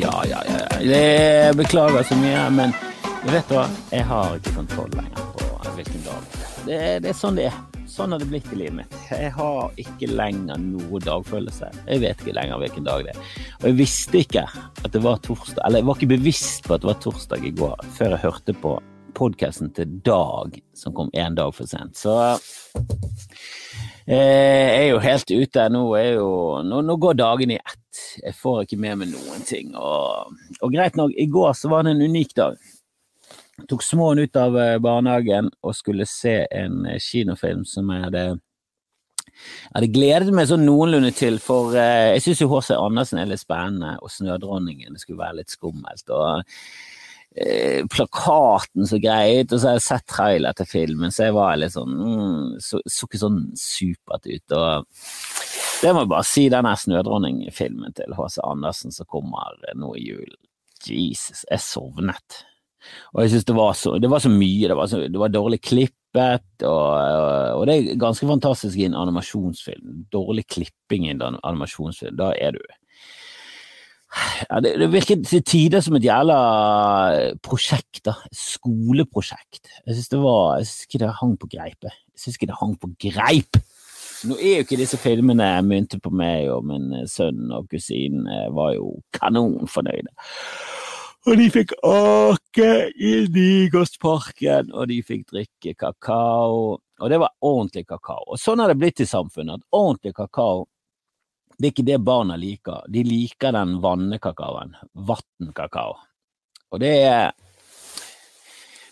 ja, 0.00 0.12
ja. 0.28 0.40
ja. 0.48 0.80
Jeg 0.80 1.56
beklager 1.58 2.06
så 2.06 2.16
mye, 2.16 2.44
men 2.56 2.72
vet 3.28 3.48
du 3.50 3.56
hva? 3.56 3.66
Jeg 3.92 4.06
har 4.08 4.38
ikke 4.38 4.54
kontroll 4.62 4.94
lenger 4.96 5.26
på 5.34 5.48
hvilken 5.76 6.06
dag. 6.06 6.30
Det, 6.64 6.78
det 7.04 7.12
er 7.12 7.18
sånn 7.18 7.38
det 7.38 7.50
er. 7.50 7.58
Sånn 7.90 8.14
har 8.14 8.22
det 8.22 8.28
blitt 8.30 8.46
i 8.54 8.56
livet 8.60 8.76
mitt. 8.78 8.92
Jeg 9.10 9.32
har 9.34 9.80
ikke 9.82 10.08
lenger 10.12 10.60
noe 10.62 11.00
dagfølelse. 11.02 11.72
Jeg 11.88 12.02
vet 12.04 12.22
ikke 12.22 12.36
lenger 12.36 12.62
hvilken 12.62 12.86
dag 12.86 13.02
det 13.06 13.16
er. 13.16 13.24
Og 13.58 13.66
jeg 13.66 13.78
visste 13.80 14.22
ikke 14.22 14.44
at 14.46 14.92
det 14.94 15.02
var 15.04 15.18
torsdag, 15.26 15.64
eller 15.66 15.82
jeg 15.82 15.88
var 15.88 15.98
ikke 15.98 16.12
bevisst 16.14 16.68
på 16.68 16.76
at 16.76 16.84
det 16.84 16.90
var 16.92 17.02
torsdag 17.02 17.48
i 17.48 17.52
går, 17.58 17.84
før 17.98 18.14
jeg 18.14 18.24
hørte 18.24 18.56
på 18.62 18.76
podkasten 19.18 19.72
til 19.74 19.98
Dag, 20.06 20.54
som 20.72 20.94
kom 20.96 21.10
én 21.18 21.34
dag 21.36 21.50
for 21.56 21.68
sent. 21.68 21.98
Så 21.98 22.14
jeg 24.06 24.74
er 24.76 24.88
jo 24.90 24.98
helt 25.04 25.30
ute. 25.30 25.68
Nå, 25.72 25.84
jo, 26.00 26.28
nå, 26.66 26.82
nå 26.86 26.96
går 27.02 27.18
dagene 27.20 27.56
i 27.56 27.60
ett. 27.60 28.02
Jeg 28.24 28.36
får 28.38 28.64
ikke 28.64 28.80
med 28.80 29.00
meg 29.02 29.12
noen 29.12 29.46
ting. 29.46 29.72
Og, 29.76 30.36
og 30.60 30.74
greit 30.74 30.98
nok, 30.98 31.14
i 31.16 31.28
går 31.30 31.52
så 31.58 31.70
var 31.72 31.86
det 31.86 31.96
en 31.96 32.04
unik 32.10 32.36
dag. 32.38 32.60
Jeg 33.60 33.68
tok 33.68 33.82
småen 33.84 34.22
ut 34.22 34.38
av 34.40 34.56
eh, 34.56 34.78
barnehagen 34.80 35.50
og 35.60 35.76
skulle 35.76 36.08
se 36.08 36.38
en 36.48 36.86
eh, 36.88 37.00
kinofilm 37.02 37.66
som 37.68 37.90
jeg 37.92 38.06
hadde 38.06 38.28
jeg 39.40 39.74
hadde 39.74 39.90
gledet 39.94 40.34
meg 40.36 40.48
sånn 40.50 40.66
noenlunde 40.66 41.12
til, 41.16 41.38
for 41.40 41.76
eh, 41.78 42.14
jeg 42.16 42.24
syns 42.24 42.42
jo 42.42 42.48
H.C. 42.50 42.74
Andersen 42.76 43.20
er 43.20 43.28
litt 43.30 43.42
spennende, 43.42 43.94
og 44.00 44.12
Snødronningen 44.12 44.98
skulle 45.00 45.20
være 45.20 45.40
litt 45.40 45.54
skummelt. 45.54 46.04
og 46.12 46.42
eh, 47.36 47.86
Plakaten 47.90 48.86
så 48.88 48.98
greit, 49.02 49.52
og 49.52 49.60
så 49.60 49.70
har 49.70 49.78
jeg 49.78 49.86
sett 49.86 50.06
trailer 50.10 50.56
til 50.56 50.68
filmen, 50.70 51.14
så 51.14 51.28
jeg 51.28 51.36
var 51.36 51.58
litt 51.60 51.74
sånn 51.76 51.96
mm, 51.96 52.60
så, 52.64 52.82
så, 52.84 53.06
ikke 53.06 53.22
sånn 53.22 53.40
supert 53.58 54.28
ut. 54.28 54.56
og 54.56 54.86
Det 55.80 55.94
må 55.94 56.04
jeg 56.04 56.12
bare 56.14 56.28
si, 56.28 56.46
den 56.52 56.70
Snødronning-filmen 56.84 57.96
til 57.96 58.18
H.C. 58.18 58.40
Andersen 58.46 58.94
som 58.94 59.08
kommer 59.10 59.58
nå 59.78 59.94
i 59.98 60.06
julen. 60.10 60.38
Jesus, 60.80 61.44
jeg 61.44 61.60
sovnet. 61.60 62.44
Og 63.12 63.24
jeg 63.24 63.34
synes 63.34 63.48
det 63.48 63.56
var 63.56 63.72
så, 63.76 63.96
det 64.00 64.10
var 64.10 64.22
så 64.24 64.30
mye. 64.32 64.68
Det 64.68 64.76
var, 64.76 64.88
så, 64.88 65.00
det 65.04 65.20
var 65.20 65.32
dårlig 65.32 65.60
klippet, 65.60 66.64
og, 66.64 66.90
og, 67.58 67.64
det 67.68 67.76
er 67.76 68.00
ganske 68.00 68.26
fantastisk 68.26 68.80
i 68.80 68.86
en 68.88 68.96
animasjonsfilm. 68.98 70.06
Dårlig 70.12 70.46
klipping 70.48 71.06
i 71.06 71.14
en 71.14 71.24
animasjonsfilm, 71.36 72.16
da 72.20 72.32
er 72.40 72.56
du 72.56 72.64
ja, 74.50 74.60
det, 74.64 74.74
det 74.80 74.88
virker 74.92 75.20
til 75.26 75.42
tider 75.46 75.82
som 75.84 75.96
et 75.98 76.06
jævla 76.06 76.38
prosjekt, 77.44 78.02
da. 78.06 78.16
Skoleprosjekt. 78.34 79.70
Jeg 79.86 79.96
synes 79.96 80.10
det 80.14 80.22
var, 80.24 80.56
jeg 80.58 80.70
synes 80.70 80.88
ikke 80.88 81.02
det 81.04 81.12
hang 81.20 81.36
på 81.38 81.50
greipet. 81.52 81.92
Jeg 81.94 82.24
synes 82.24 82.38
ikke 82.38 82.50
det 82.50 82.60
hang 82.62 82.74
på 82.80 82.92
greip! 83.06 83.60
Nå 84.28 84.36
er 84.36 84.58
jo 84.58 84.64
ikke 84.66 84.76
disse 84.76 84.98
filmene 85.00 85.46
myntet 85.64 86.02
på 86.04 86.10
meg, 86.12 86.50
og 86.52 86.66
min 86.68 86.90
sønn 87.08 87.48
og 87.56 87.70
kusinen 87.72 88.26
var 88.52 88.74
jo 88.76 88.98
kanonfornøyde. 89.16 90.12
Og 91.28 91.36
de 91.36 91.46
fikk 91.52 91.72
åke 91.84 92.68
i 92.96 93.10
Nygårdsparken, 93.32 94.70
og 94.72 94.88
de 94.88 95.02
fikk 95.04 95.26
drikke 95.32 95.74
kakao. 95.76 96.78
Og 96.80 97.12
det 97.12 97.18
var 97.20 97.34
ordentlig 97.44 97.86
kakao. 97.88 98.24
Og 98.32 98.40
sånn 98.40 98.60
har 98.60 98.72
det 98.72 98.78
blitt 98.80 99.02
i 99.04 99.08
samfunnet, 99.08 99.60
at 99.60 99.76
ordentlig 99.76 100.14
kakao 100.16 100.66
det 101.60 101.66
er 101.66 101.72
ikke 101.74 101.84
det 101.84 101.98
barna 102.00 102.38
liker. 102.40 102.86
De 102.88 103.02
liker 103.04 103.52
den 103.52 103.74
vannekakaoen. 103.84 104.72
Vannkakao. 104.96 105.98
Og 106.72 106.80
det 106.80 106.94
er 107.04 107.32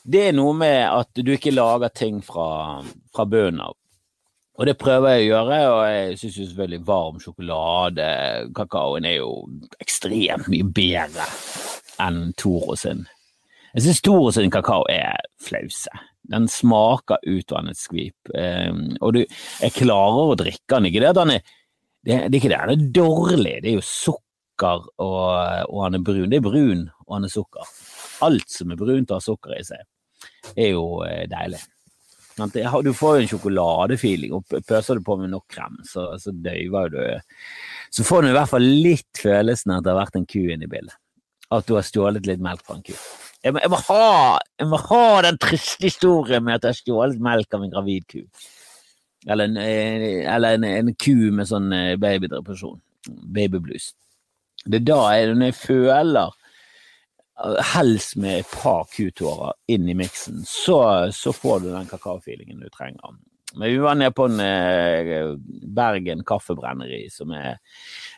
Det 0.04 0.28
er 0.28 0.36
noe 0.36 0.54
med 0.56 0.82
at 0.88 1.20
du 1.20 1.34
ikke 1.34 1.52
lager 1.52 1.88
ting 1.92 2.22
fra, 2.24 2.80
fra 3.12 3.24
bunnen 3.28 3.60
av. 3.60 3.74
Og 4.58 4.66
det 4.66 4.78
prøver 4.80 5.14
jeg 5.14 5.26
å 5.26 5.28
gjøre, 5.28 5.58
og 5.70 5.80
jeg 5.86 6.14
syns 6.18 6.38
selvfølgelig 6.38 6.86
varm 6.88 7.18
sjokolade, 7.22 8.06
kakaoen, 8.56 9.04
er 9.04 9.18
jo 9.20 9.32
ekstremt 9.84 10.48
mye 10.48 10.64
bedre 10.64 11.26
enn 12.00 12.32
Toro 12.40 12.76
sin. 12.78 13.04
Jeg 13.74 13.84
syns 13.84 14.00
Toro 14.04 14.32
sin 14.34 14.50
kakao 14.50 14.86
er 14.90 15.20
flause. 15.44 15.92
Den 16.28 16.48
smaker 16.50 17.20
utvannet 17.28 17.78
skvip. 17.78 18.32
Um, 18.32 18.96
og 19.00 19.14
du, 19.16 19.22
jeg 19.62 19.76
klarer 19.76 20.32
å 20.32 20.38
drikke 20.40 20.74
den, 20.74 20.88
ikke 20.90 21.04
det 21.04 21.12
at 21.12 21.20
den 21.20 21.36
er 21.36 21.54
det, 22.08 22.16
det, 22.16 22.32
er 22.32 22.40
ikke 22.40 22.50
det, 22.52 22.60
han 22.62 22.74
er 22.74 22.84
dårlig. 22.96 23.54
Det 23.64 23.70
er 23.70 23.76
jo 23.76 23.84
sukker, 23.84 24.86
og, 25.04 25.24
og, 25.68 25.80
han 25.84 25.98
er 25.98 26.04
brun. 26.04 26.28
Det 26.32 26.40
er 26.40 26.46
brun, 26.46 26.86
og 27.06 27.16
han 27.18 27.28
er 27.28 27.32
sukker. 27.32 27.72
Alt 28.26 28.48
som 28.52 28.72
er 28.72 28.80
brunt 28.80 29.10
og 29.10 29.18
har 29.18 29.26
sukker 29.26 29.58
i 29.58 29.64
seg, 29.66 29.84
er 30.56 30.72
jo 30.72 30.86
eh, 31.06 31.26
deilig. 31.30 31.60
Du 32.38 32.92
får 32.94 33.16
jo 33.16 33.22
en 33.24 33.28
sjokoladefeeling, 33.32 34.34
og 34.36 34.46
pøser 34.66 34.98
du 34.98 35.04
på 35.06 35.16
med 35.18 35.32
nok 35.34 35.46
krem, 35.50 35.80
så, 35.86 36.12
så 36.22 36.30
døyver 36.30 36.92
du 36.92 37.00
Så 37.90 38.04
får 38.06 38.22
du 38.22 38.28
i 38.28 38.36
hvert 38.36 38.50
fall 38.52 38.62
litt 38.62 39.18
følelsen 39.18 39.74
at 39.74 39.82
det 39.82 39.90
har 39.90 39.98
vært 40.04 40.20
en 40.20 40.26
ku 40.28 40.44
inne 40.44 40.68
i 40.68 40.70
bildet 40.70 40.94
at 41.54 41.68
du 41.68 41.74
har 41.78 41.86
stjålet 41.86 42.28
litt 42.28 42.42
melk 42.44 42.64
fra 42.66 42.76
en 42.76 42.84
ku. 42.84 42.94
Jeg 43.44 43.54
må, 43.54 43.62
jeg 43.62 43.72
må, 43.72 43.78
ha, 43.88 44.38
jeg 44.58 44.68
må 44.68 44.80
ha, 44.82 45.02
den 45.24 45.38
triste 45.40 45.86
historien 45.86 46.44
med 46.44 46.58
at 46.58 46.66
jeg 46.66 46.74
har 46.74 46.80
stjålet 46.82 47.22
melk 47.24 47.54
av 47.54 47.64
en 47.64 47.72
gravid 47.72 48.08
ku. 48.10 48.22
Eller 49.28 49.44
en, 49.44 49.56
eh, 49.56 50.34
eller 50.34 50.54
en, 50.54 50.64
en 50.64 50.94
ku 50.94 51.30
med 51.36 51.48
sånn 51.50 51.72
eh, 51.72 51.94
babydepresjon. 52.00 52.80
Babyblues. 53.08 53.92
Det 54.64 54.80
er 54.80 54.86
da 54.88 55.00
jeg, 55.14 55.34
når 55.36 55.50
jeg 55.50 55.58
føler 55.60 56.32
eh, 56.32 57.58
helst 57.74 58.16
med 58.20 58.40
et 58.40 58.56
par 58.56 58.88
kutårer 58.94 59.52
inn 59.74 59.88
i 59.88 59.96
miksen, 59.98 60.40
så, 60.48 60.80
så 61.12 61.34
får 61.36 61.66
du 61.66 61.72
den 61.74 61.90
kakaofeelingen 61.90 62.64
du 62.64 62.70
trenger. 62.72 63.18
Men 63.56 63.68
vi 63.68 63.78
var 63.80 63.96
nede 63.96 64.12
på 64.12 64.26
en 64.28 64.40
Bergen 65.72 66.20
kaffebrenneri, 66.28 67.06
som 67.08 67.30
er 67.32 67.56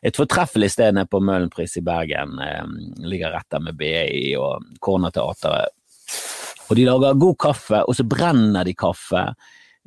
et 0.03 0.17
fortreffelig 0.19 0.73
sted 0.75 0.97
nede 0.97 1.07
på 1.07 1.21
Møhlenpris 1.23 1.77
i 1.79 1.85
Bergen. 1.87 2.35
Ligger 3.07 3.37
rett 3.37 3.47
der 3.55 3.63
med 3.63 3.79
BI 3.79 4.33
og 4.35 4.67
Cornerteatret. 4.83 5.71
Og 6.67 6.75
de 6.79 6.89
lager 6.89 7.23
god 7.23 7.39
kaffe, 7.47 7.85
og 7.87 7.95
så 7.95 8.07
brenner 8.11 8.67
de 8.67 8.75
kaffe. 8.75 9.23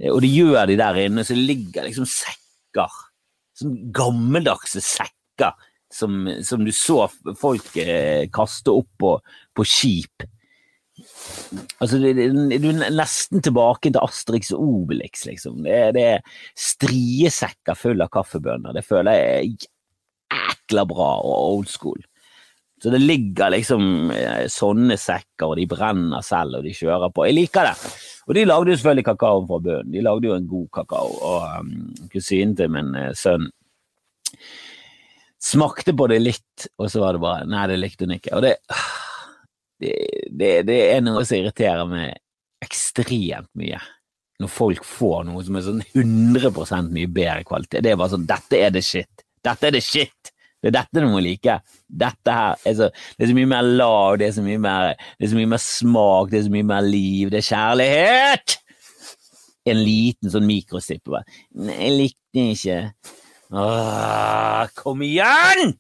Eh, 0.02 0.12
og 0.12 0.22
det 0.24 0.32
gjør 0.34 0.70
de 0.70 0.80
der 0.80 1.02
inne, 1.06 1.26
så 1.28 1.38
ligger 1.38 1.88
liksom 1.88 2.08
sekker. 2.10 3.00
Sånn 3.58 3.76
gammeldagse 3.94 4.82
sekker 4.82 5.54
som, 5.94 6.26
som 6.42 6.64
du 6.66 6.72
så 6.74 7.04
folk 7.38 7.76
kaste 8.34 8.74
opp 8.74 8.90
på, 8.98 9.12
på 9.54 9.66
skip 9.68 10.26
Altså, 11.82 11.98
du 11.98 12.68
er 12.70 12.92
nesten 12.94 13.42
tilbake 13.44 13.90
til 13.90 14.02
Asterix 14.02 14.52
og 14.54 14.62
Obelix, 14.62 15.26
liksom. 15.26 15.64
Det, 15.66 15.80
det 15.98 16.04
er 16.16 16.42
striesekker 16.60 17.78
fulle 17.78 18.06
av 18.06 18.14
kaffebønner. 18.14 18.76
Det 18.78 18.86
føler 18.86 19.18
jeg 19.18 19.32
er 19.34 20.38
jækla 20.38 20.86
bra 20.90 21.10
og 21.26 21.34
old 21.58 21.72
school. 21.72 22.00
Så 22.84 22.92
det 22.92 23.00
ligger 23.00 23.54
liksom 23.54 24.12
eh, 24.12 24.46
sånne 24.52 24.98
sekker, 25.00 25.54
og 25.54 25.56
de 25.56 25.68
brenner 25.72 26.26
selv, 26.26 26.60
og 26.60 26.66
de 26.68 26.74
kjører 26.76 27.14
på. 27.16 27.24
Jeg 27.30 27.38
liker 27.38 27.70
det. 27.70 27.94
Og 28.28 28.36
de 28.36 28.44
lagde 28.44 28.74
jo 28.74 28.80
selvfølgelig 28.80 29.06
kakao 29.08 29.46
fra 29.48 29.60
bunnen. 29.64 29.94
De 29.94 30.04
lagde 30.04 30.28
jo 30.28 30.36
en 30.36 30.50
god 30.50 30.68
kakao. 30.76 31.14
Og 31.30 31.46
um, 31.62 31.72
kusinen 32.12 32.58
til 32.60 32.74
min 32.76 32.92
uh, 32.98 33.14
sønn 33.16 33.48
smakte 35.44 35.96
på 35.96 36.08
det 36.12 36.20
litt, 36.24 36.68
og 36.80 36.92
så 36.92 37.02
var 37.04 37.16
det 37.16 37.24
bare 37.24 37.48
Nei, 37.52 37.64
det 37.72 37.80
likte 37.80 38.08
hun 38.08 38.16
ikke. 38.16 38.36
Og 38.36 38.46
det 38.46 38.54
det, 39.84 40.52
det, 40.68 40.78
er 40.94 41.02
noe 41.04 41.24
som 41.28 41.40
irriterer 41.40 41.88
meg 41.90 42.14
ekstremt 42.64 43.50
mye. 43.60 43.80
Når 44.42 44.52
folk 44.52 44.86
får 44.88 45.26
noe 45.28 45.44
som 45.46 45.58
er 45.58 45.66
sånn 45.66 45.84
100 45.94 46.92
mye 46.92 47.10
bedre 47.12 47.44
kvalitet. 47.48 47.84
Det 47.84 47.94
er 47.94 48.00
bare 48.00 48.16
sånn 48.16 48.28
Dette 48.28 48.60
er 48.60 48.74
det 48.74 48.84
shit. 48.86 49.26
Dette 49.44 49.70
er 49.70 49.76
det 49.76 49.84
shit. 49.86 50.33
Det 50.64 50.70
er 50.72 50.78
dette 50.78 51.02
du 51.04 51.10
må 51.12 51.20
like. 51.20 51.58
Dette 51.92 52.36
her 52.38 52.62
er 52.64 52.76
så, 52.78 52.88
Det 53.18 53.26
er 53.26 53.32
så 53.34 53.36
mye 53.36 53.50
mer 53.52 53.68
lag, 53.68 54.20
det 54.22 54.30
er 54.30 54.36
så 54.38 54.44
mye 54.46 54.62
mer, 54.64 54.94
det 55.20 55.28
er 55.28 55.34
så 55.34 55.40
mye 55.42 55.52
mer 55.52 55.64
smak, 55.66 56.30
det 56.32 56.40
er 56.40 56.46
så 56.46 56.54
mye 56.54 56.70
mer 56.70 56.86
liv. 56.88 57.34
Det 57.34 57.42
er 57.42 57.50
kjærlighet! 57.50 58.56
En 59.68 59.80
liten 59.80 60.32
sånn 60.32 60.48
mikrosipp. 60.48 61.12
Nei, 61.60 61.76
jeg 61.76 61.94
likte 62.00 62.48
ikke. 62.56 62.80
Åh, 63.52 64.72
kom 64.80 65.04
igjen! 65.04 65.76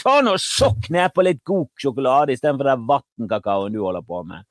Ta 0.00 0.20
nå 0.24 0.36
Sokk 0.40 0.88
ned 0.92 1.12
på 1.12 1.24
litt 1.24 1.40
god 1.44 1.68
sjokolade 1.80 2.36
istedenfor 2.36 2.70
den 2.70 2.86
vannkakaoen 2.88 3.74
du 3.74 3.82
holder 3.82 4.04
på 4.04 4.22
med. 4.28 4.44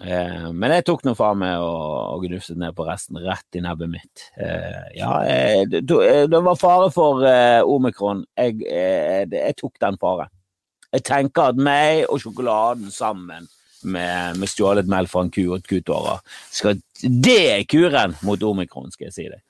Eh, 0.00 0.48
men 0.56 0.72
jeg 0.72 0.86
tok 0.88 1.02
nå 1.04 1.12
faen 1.16 1.40
meg 1.42 1.60
og, 1.60 2.24
gnufset 2.24 2.58
ned 2.60 2.72
på 2.76 2.86
resten, 2.88 3.18
rett 3.20 3.58
i 3.58 3.62
nebbet 3.64 3.92
mitt. 3.92 4.26
Eh, 4.40 4.96
ja, 4.96 5.12
eh, 5.28 5.64
det, 5.68 6.40
var 6.40 6.58
fare 6.60 6.88
for 6.94 7.24
omikron. 7.68 8.24
Jeg, 8.38 8.62
jeg, 8.64 9.56
tok 9.60 9.76
den 9.82 10.00
fare. 10.00 10.30
Jeg 10.90 11.04
tenker 11.06 11.52
at 11.52 11.60
meg 11.60 12.06
og 12.08 12.22
sjokoladen 12.22 12.88
sammen 12.94 13.46
med, 13.84 14.40
med 14.40 14.50
stjålet 14.50 14.88
melk 14.90 15.12
fra 15.12 15.24
en 15.24 15.30
ku 15.32 15.44
og 15.46 15.60
et 15.60 15.68
kutårer 15.70 16.18
Det 17.00 17.38
er 17.52 17.68
kuren 17.70 18.16
mot 18.26 18.42
omikron, 18.42 18.90
skal 18.92 19.08
jeg 19.08 19.16
si 19.16 19.28
det. 19.28 19.40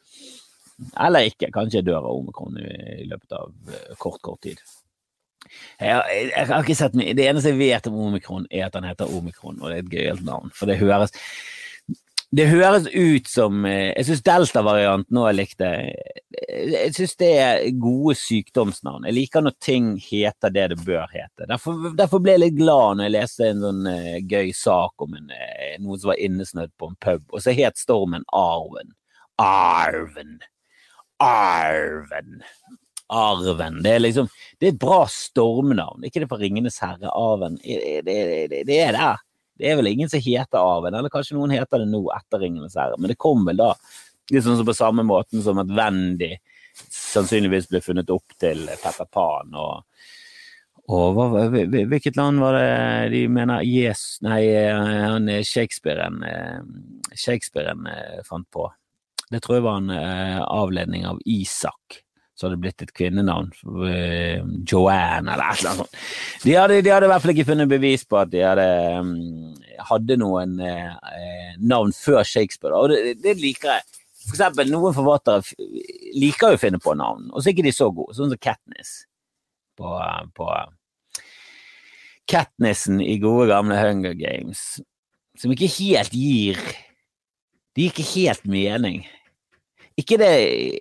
Eller 0.98 1.30
ikke. 1.30 1.50
Kanskje 1.54 1.80
jeg 1.80 1.90
dør 1.90 2.02
av 2.02 2.12
omikron 2.18 2.58
i, 2.60 3.06
løpet 3.08 3.38
av 3.38 3.50
kort, 4.00 4.20
kort 4.24 4.42
tid. 4.46 4.60
Jeg, 5.80 5.88
jeg, 5.88 6.26
jeg, 6.34 6.46
har 6.50 6.64
ikke 6.64 6.78
sett 6.78 6.98
mye. 6.98 7.14
Det 7.16 7.26
eneste 7.26 7.54
jeg 7.54 7.60
vet 7.60 7.88
om 7.90 8.02
omikron, 8.08 8.44
er 8.50 8.68
at 8.68 8.76
han 8.78 8.86
heter 8.88 9.16
omikron, 9.16 9.58
og 9.60 9.70
det 9.70 9.78
er 9.78 9.84
et 9.84 9.94
gøyalt 9.94 10.26
navn. 10.26 10.52
For 10.54 10.70
det 10.70 10.80
høres 10.82 11.14
det 12.30 12.46
høres 12.46 12.84
ut 12.86 13.26
som 13.26 13.64
eh, 13.66 13.90
Jeg 13.90 14.06
syns 14.06 14.22
Delta-varianten 14.26 15.18
òg 15.18 15.32
likte. 15.34 15.70
Jeg 16.30 16.92
syns 16.94 17.16
det 17.18 17.30
er 17.42 17.64
gode 17.82 18.14
sykdomsnavn. 18.20 19.08
Jeg 19.08 19.16
liker 19.16 19.42
når 19.42 19.56
ting 19.58 19.88
heter 19.98 20.54
det 20.54 20.68
det 20.70 20.78
bør 20.86 21.10
hete. 21.10 21.48
Derfor, 21.50 21.90
derfor 21.98 22.22
ble 22.22 22.36
jeg 22.36 22.44
litt 22.44 22.60
glad 22.60 23.00
når 23.00 23.08
jeg 23.08 23.16
leste 23.16 23.50
en 23.50 23.64
sånn 23.64 23.82
uh, 23.90 24.20
gøy 24.30 24.54
sak 24.54 25.02
om 25.02 25.18
en, 25.18 25.34
uh, 25.34 25.74
noen 25.82 25.98
som 25.98 26.12
var 26.12 26.22
innesnødd 26.22 26.74
på 26.78 26.92
en 26.92 26.96
pub, 27.02 27.26
og 27.34 27.42
så 27.42 27.54
het 27.56 27.82
stormen 27.82 28.26
Arven. 28.30 28.94
Arven. 29.42 30.38
Arven. 31.18 32.44
Arven. 33.10 33.80
Det 33.82 33.94
er 33.94 34.02
liksom 34.02 34.28
Det 34.58 34.68
er 34.68 34.74
et 34.74 34.80
bra 34.80 35.02
stormnavn. 35.10 36.04
Ikke 36.06 36.22
det 36.22 36.28
for 36.30 36.42
Ringenes 36.42 36.78
herre, 36.82 37.10
Arven. 37.10 37.58
Det, 37.64 38.02
det, 38.06 38.62
det, 38.68 38.78
er 38.78 38.94
det. 38.96 39.10
Det 39.60 39.70
er 39.70 39.76
vel 39.80 39.90
ingen 39.90 40.10
som 40.12 40.22
heter 40.22 40.60
Arven, 40.60 40.94
eller 40.94 41.12
kanskje 41.12 41.36
noen 41.36 41.52
heter 41.56 41.82
det 41.82 41.90
nå 41.90 42.04
etter 42.14 42.44
Ringenes 42.44 42.78
herre, 42.78 42.98
men 42.98 43.12
det 43.12 43.18
kom 43.20 43.44
vel 43.48 43.60
da. 43.60 43.74
Litt 44.30 44.46
sånn 44.46 44.60
som 44.60 44.68
på 44.68 44.76
samme 44.76 45.04
måten 45.06 45.42
som 45.44 45.58
at 45.60 45.72
Wendy 45.74 46.32
sannsynligvis 46.94 47.66
ble 47.68 47.82
funnet 47.82 48.12
opp 48.14 48.36
til 48.40 48.62
Petter 48.80 49.08
Pan 49.10 49.54
og 49.58 49.86
og 50.90 51.12
hva, 51.14 51.44
hvilket 51.86 52.16
land 52.18 52.40
var 52.42 52.56
det 52.56 53.10
de 53.12 53.20
mener 53.30 53.62
Yes, 53.62 54.16
nei, 54.26 54.40
han 54.66 55.28
Shakespearen, 55.46 56.16
Shakespearen 57.14 57.86
fant 58.26 58.48
på? 58.50 58.64
Det 59.30 59.38
tror 59.44 59.60
jeg 59.60 59.66
var 59.68 59.78
en 59.84 59.92
avledning 60.42 61.06
av 61.06 61.20
Isak 61.30 62.00
så 62.40 62.46
hadde 62.46 62.56
det 62.56 62.64
blitt 62.64 62.82
et 62.86 62.92
kvinnenavn. 62.96 63.50
Uh, 63.68 64.40
Joanne, 64.64 65.28
eller 65.28 65.44
et 65.44 65.60
eller 65.60 65.74
annet 65.74 65.82
sånt. 65.82 65.98
De 66.46 66.54
hadde, 66.56 66.78
de 66.80 66.92
hadde, 66.94 67.04
i 67.04 67.12
hvert 67.12 67.24
fall 67.24 67.34
ikke 67.34 67.48
funnet 67.50 67.68
bevis 67.68 68.06
på 68.08 68.16
at 68.16 68.32
de 68.32 68.40
hadde, 68.40 68.66
um, 68.96 69.10
hadde 69.90 70.16
noen 70.20 70.56
eh, 70.64 71.52
navn 71.60 71.92
før 71.92 72.24
Shakespeare, 72.24 72.72
og 72.72 72.94
det, 72.94 73.18
det, 73.20 73.36
liker 73.42 73.74
jeg. 73.74 74.00
For 74.24 74.38
eksempel, 74.38 74.72
noen 74.72 74.96
forfattere 74.96 75.68
liker 76.16 76.54
jo 76.54 76.56
å 76.56 76.64
finne 76.64 76.80
på 76.80 76.96
navn, 76.96 77.28
og 77.28 77.40
så 77.40 77.50
er 77.50 77.58
ikke 77.58 77.68
de 77.68 77.76
så 77.76 77.90
gode, 77.92 78.16
sånn 78.16 78.32
som 78.32 78.40
Katniss 78.40 78.96
på, 79.80 79.92
på 80.36 80.48
Katnissen 82.30 83.04
i 83.04 83.18
gode, 83.20 83.50
gamle 83.52 83.76
Hunger 83.80 84.16
Games, 84.16 84.64
som 85.36 85.52
ikke 85.52 85.70
helt 85.76 86.16
gir 86.16 86.60
De 87.76 87.84
gir 87.84 87.92
ikke 87.92 88.10
helt 88.14 88.44
mening 88.48 89.04
ikke 90.00 90.16
det, 90.20 90.32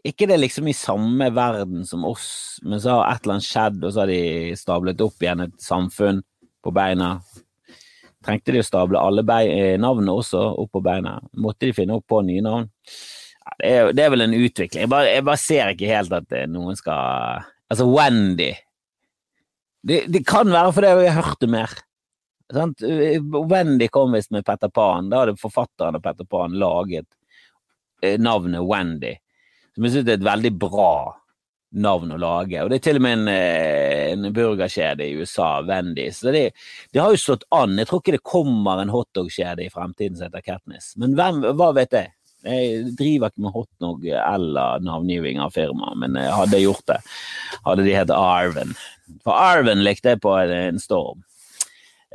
ikke 0.08 0.28
det 0.30 0.38
liksom 0.40 0.68
i 0.70 0.76
samme 0.78 1.30
verden 1.36 1.86
som 1.88 2.06
oss, 2.08 2.60
men 2.64 2.82
så 2.82 3.00
har 3.00 3.14
et 3.14 3.24
eller 3.24 3.38
annet 3.38 3.48
skjedd, 3.48 3.84
og 3.84 3.94
så 3.94 4.04
har 4.04 4.12
de 4.12 4.58
stablet 4.60 5.04
opp 5.04 5.24
igjen 5.24 5.46
et 5.46 5.56
samfunn 5.64 6.22
på 6.64 6.74
beina. 6.76 7.16
Trengte 8.26 8.54
de 8.54 8.62
å 8.62 8.68
stable 8.68 9.00
alle 9.02 9.24
eh, 9.46 9.78
navnene 9.82 10.14
også 10.14 10.44
opp 10.62 10.72
på 10.76 10.84
beina? 10.86 11.18
Måtte 11.40 11.70
de 11.70 11.76
finne 11.76 11.98
opp 11.98 12.08
på 12.12 12.22
nye 12.28 12.44
navn? 12.46 12.70
Det, 13.60 13.70
er, 13.70 13.92
det, 13.96 14.04
er, 14.04 14.14
vel 14.14 14.26
en 14.28 14.38
utvikling. 14.38 14.84
Jeg 14.84 14.92
bare, 14.92 15.12
jeg 15.16 15.26
bare, 15.26 15.42
ser 15.42 15.74
ikke 15.74 15.90
helt 15.90 16.16
at 16.16 16.36
eh, 16.38 16.50
noen 16.50 16.78
skal 16.78 17.48
Altså, 17.70 17.86
Wendy 17.86 18.50
Det, 19.86 20.04
det 20.10 20.24
kan 20.26 20.50
være 20.50 20.74
fordi 20.74 20.90
jeg 20.90 21.14
har 21.14 21.24
hørt 21.24 21.42
det 21.42 21.50
mer. 21.54 21.78
Sant? 22.54 22.82
Wendy 23.52 23.88
kom 23.94 24.16
visst 24.18 24.34
med 24.34 24.46
Petter 24.46 24.72
Pan. 24.74 25.10
Da 25.10 25.24
hadde 25.24 25.38
forfatteren 25.40 25.98
av 25.98 26.04
Petter 26.04 26.28
Pan 26.30 26.58
laget 26.58 27.08
Eh, 27.08 27.19
navnet 28.20 28.66
Wendy. 28.66 29.16
Som 29.76 29.86
jeg 29.86 29.96
syns 29.96 30.10
er 30.10 30.20
et 30.20 30.28
veldig 30.28 30.54
bra 30.60 30.92
navn 31.72 32.14
å 32.14 32.20
lage. 32.20 32.62
Og 32.64 32.72
det 32.72 32.80
er 32.80 32.86
til 32.88 33.00
og 33.00 33.04
med 33.06 33.18
en, 33.20 33.28
eh, 33.32 34.12
en 34.14 34.30
burgerkjede 34.34 35.06
i 35.06 35.18
USA, 35.20 35.62
Wendy's. 35.62 36.22
Så 36.24 36.34
det, 36.34 36.52
det, 36.92 37.00
har 37.00 37.12
jo 37.14 37.22
slått 37.22 37.46
an. 37.54 37.78
Jeg 37.78 37.90
tror 37.90 38.02
ikke 38.02 38.16
det 38.18 38.26
kommer 38.26 38.82
en 38.82 38.94
hotdogkjede 38.94 39.66
i 39.66 39.74
fremtiden 39.74 40.18
som 40.18 40.30
heter 40.30 40.46
Katniss. 40.46 40.96
Men 40.98 41.14
hvem, 41.18 41.44
hva 41.60 41.72
vet 41.78 41.94
jeg? 41.94 42.14
Jeg 42.48 42.94
driver 42.96 43.30
ikke 43.30 43.44
med 43.44 43.54
hotdog 43.54 44.06
eller 44.16 44.84
navngiving 44.88 45.42
av 45.44 45.52
firma, 45.52 45.92
men 46.00 46.16
jeg 46.16 46.32
hadde 46.32 46.62
gjort 46.64 46.86
det. 46.88 47.00
Hadde 47.66 47.84
de 47.84 47.98
hett 47.98 48.14
Arven. 48.16 48.72
For 49.26 49.36
Arven 49.36 49.84
likte 49.84 50.14
jeg 50.14 50.22
på 50.24 50.38
en 50.40 50.80
storm. 50.80 51.26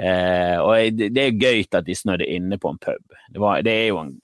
Eh, 0.01 0.57
og 0.59 0.97
det 0.97 1.21
er 1.21 1.37
gøy 1.37 1.67
at 1.69 1.85
de 1.87 1.95
snødde 1.95 2.27
inne 2.27 2.59
på 2.59 2.73
en 2.73 2.81
pub. 2.81 3.05
Det, 3.29 3.39
var, 3.39 3.61
det 3.63 3.77
er 3.77 3.87
jo 3.93 4.01
en 4.01 4.17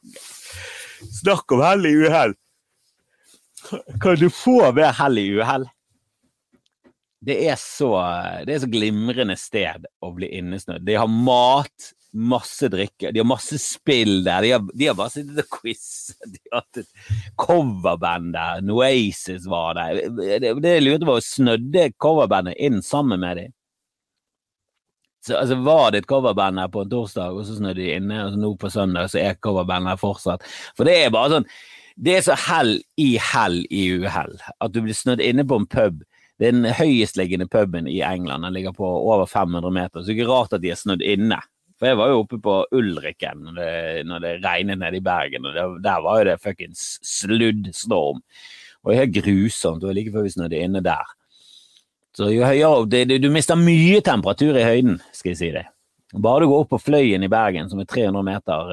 Snakk 1.00 1.52
om 1.52 1.62
hell 1.64 1.87
i 1.87 1.94
uhell! 1.97 2.35
Kan 4.00 4.17
du 4.20 4.31
få 4.32 4.73
ved 4.73 4.93
hell 4.99 5.20
i 5.20 5.29
uhell? 5.38 5.69
Det 7.20 7.37
er 7.50 7.56
så 7.61 7.93
det 8.49 8.55
er 8.55 8.62
så 8.62 8.69
glimrende 8.73 9.37
sted 9.37 9.85
å 10.00 10.12
bli 10.17 10.31
innesnødd. 10.38 10.87
De 10.88 10.97
har 10.97 11.11
mat, 11.11 11.91
masse 12.17 12.70
drikke, 12.73 13.12
de 13.12 13.20
har 13.20 13.29
masse 13.29 13.58
spill 13.61 14.23
der. 14.25 14.47
De 14.47 14.55
har, 14.55 14.64
de 14.73 14.88
har 14.88 14.97
bare 14.97 15.12
sittet 15.12 15.43
og 15.44 15.58
quizet. 15.61 16.17
De 16.25 16.41
har 16.49 16.62
hatt 16.62 16.81
et 16.81 17.35
coverband 17.41 18.32
der. 18.37 18.64
Noasis 18.64 19.44
var 19.50 19.76
der. 19.76 20.00
Det, 20.17 20.55
det 20.64 20.75
jeg 20.79 20.87
lurte 20.87 21.11
på, 21.11 21.19
snødde 21.25 21.91
coverbandet 22.00 22.56
inn 22.56 22.81
sammen 22.85 23.20
med 23.20 23.43
dem? 23.43 23.56
Så, 25.20 25.37
altså, 25.37 25.58
var 25.61 25.90
det 25.93 26.02
et 26.02 26.08
coverband 26.08 26.61
her 26.62 26.70
på 26.72 26.84
en 26.84 26.93
torsdag, 26.93 27.37
og 27.37 27.44
så 27.46 27.58
snødde 27.58 27.82
de 27.82 27.90
inne, 27.99 28.22
og 28.25 28.38
nå 28.40 28.55
på 28.61 28.70
søndag 28.72 29.11
så 29.12 29.20
er 29.20 29.37
coverbandet 29.44 29.93
her 29.93 30.00
fortsatt. 30.00 30.46
For 30.76 30.88
det 30.88 30.96
er 30.96 31.12
bare 31.14 31.37
sånn 31.37 31.50
Det 32.00 32.14
er 32.17 32.22
så 32.25 32.37
hell 32.49 32.78
i 32.96 33.19
hell 33.20 33.58
i 33.69 33.82
uhell 34.00 34.38
at 34.64 34.72
du 34.72 34.78
blir 34.81 34.96
snødd 34.96 35.20
inne 35.20 35.44
på 35.44 35.58
en 35.61 35.67
pub. 35.69 35.99
Den 36.40 36.64
høyestliggende 36.64 37.44
puben 37.52 37.84
i 37.90 37.99
England. 38.00 38.46
Den 38.46 38.55
ligger 38.56 38.72
på 38.72 38.87
over 38.88 39.26
500 39.28 39.75
meter. 39.75 40.00
Så 40.00 40.08
det 40.08 40.14
er 40.14 40.22
ikke 40.22 40.31
rart 40.31 40.55
at 40.56 40.62
de 40.62 40.70
er 40.72 40.81
snødd 40.81 41.05
inne. 41.05 41.37
For 41.76 41.90
jeg 41.90 41.99
var 42.00 42.08
jo 42.08 42.22
oppe 42.22 42.38
på 42.40 42.55
Ulriken 42.76 43.44
når 43.44 43.58
det, 43.58 43.75
når 44.08 44.25
det 44.25 44.32
regnet 44.44 44.81
nede 44.81 44.96
i 44.96 45.05
Bergen, 45.05 45.46
og 45.49 45.55
det, 45.56 45.67
der 45.84 46.00
var 46.05 46.19
jo 46.20 46.26
det 46.31 46.40
fuckings 46.40 46.87
sluddstorm. 47.05 48.20
Og 48.81 48.90
det 48.90 48.96
er 48.96 49.05
helt 49.05 49.20
grusomt. 49.20 49.81
Det 49.82 49.88
var 49.88 49.96
like 49.96 50.12
før 50.12 50.25
vi 50.25 50.34
snødde 50.34 50.61
inne 50.61 50.84
der. 50.84 51.12
Så 52.20 52.28
jo 52.34 52.44
høyere 52.44 52.69
opp, 52.82 52.90
Du 52.93 53.31
mister 53.32 53.56
mye 53.56 54.02
temperatur 54.05 54.56
i 54.58 54.64
høyden, 54.67 54.99
skal 55.17 55.32
jeg 55.32 55.38
si 55.38 55.49
det. 55.55 55.64
Bare 56.12 56.43
du 56.43 56.50
går 56.50 56.64
opp 56.64 56.72
på 56.75 56.81
Fløyen 56.82 57.22
i 57.25 57.31
Bergen, 57.32 57.70
som 57.70 57.81
er 57.81 57.87
300 57.88 58.25
meter, 58.26 58.72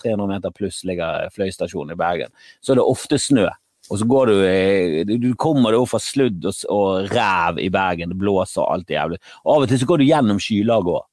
300 0.00 0.24
eh, 0.24 0.30
meter 0.32 0.54
pluss 0.56 0.80
ligger 0.88 1.28
fløystasjonen 1.34 1.92
i 1.92 1.98
Bergen, 2.00 2.32
så 2.64 2.72
er 2.72 2.80
det 2.80 2.86
ofte 2.88 3.20
snø. 3.20 3.44
Og 3.88 4.00
så 4.00 4.08
går 4.08 4.32
eh, 4.40 5.04
du 5.06 5.14
Du 5.20 5.28
kommer 5.38 5.70
deg 5.70 5.84
opp 5.84 5.92
fra 5.92 6.00
sludd 6.02 6.48
og, 6.48 6.64
og 6.74 7.12
ræv 7.12 7.60
i 7.62 7.68
Bergen, 7.70 8.10
det 8.10 8.18
blåser 8.18 8.66
alt 8.66 8.90
jævlig. 8.90 9.20
Og 9.44 9.52
av 9.54 9.66
og 9.66 9.70
til 9.70 9.82
så 9.82 9.90
går 9.92 10.02
du 10.02 10.08
gjennom 10.08 10.42
skylaget 10.42 10.96
òg. 10.96 11.06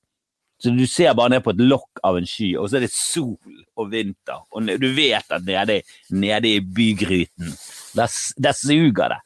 Så 0.64 0.72
du 0.72 0.86
ser 0.88 1.14
bare 1.14 1.36
ned 1.36 1.44
på 1.44 1.52
et 1.52 1.62
lokk 1.62 2.00
av 2.08 2.18
en 2.18 2.26
sky, 2.26 2.54
og 2.58 2.72
så 2.72 2.80
er 2.80 2.88
det 2.88 2.94
sol 2.96 3.36
og 3.76 3.92
vinter. 3.92 4.42
Og 4.56 4.74
du 4.80 4.88
vet 4.96 5.38
at 5.38 5.44
nede, 5.46 5.82
nede 6.10 6.56
i 6.56 6.64
bygryten, 6.64 7.52
der, 7.94 8.20
der 8.40 8.56
suger 8.56 9.12
det. 9.12 9.20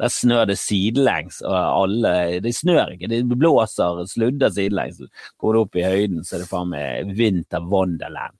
Der 0.00 0.08
snør 0.08 0.46
det 0.48 0.56
sidelengs, 0.56 1.42
og 1.44 1.54
alle 1.54 2.40
Det 2.40 2.54
snør 2.56 2.94
ikke, 2.94 3.10
det 3.12 3.22
blåser 3.28 4.04
sludder 4.08 4.50
sidelengs. 4.50 5.02
Går 5.38 5.52
du 5.52 5.60
opp 5.60 5.76
i 5.76 5.84
høyden, 5.84 6.24
så 6.24 6.36
er 6.36 6.44
det 6.44 6.50
faen 6.50 6.72
meg 6.72 7.12
vinter 7.18 7.64
Wonderland. 7.68 8.38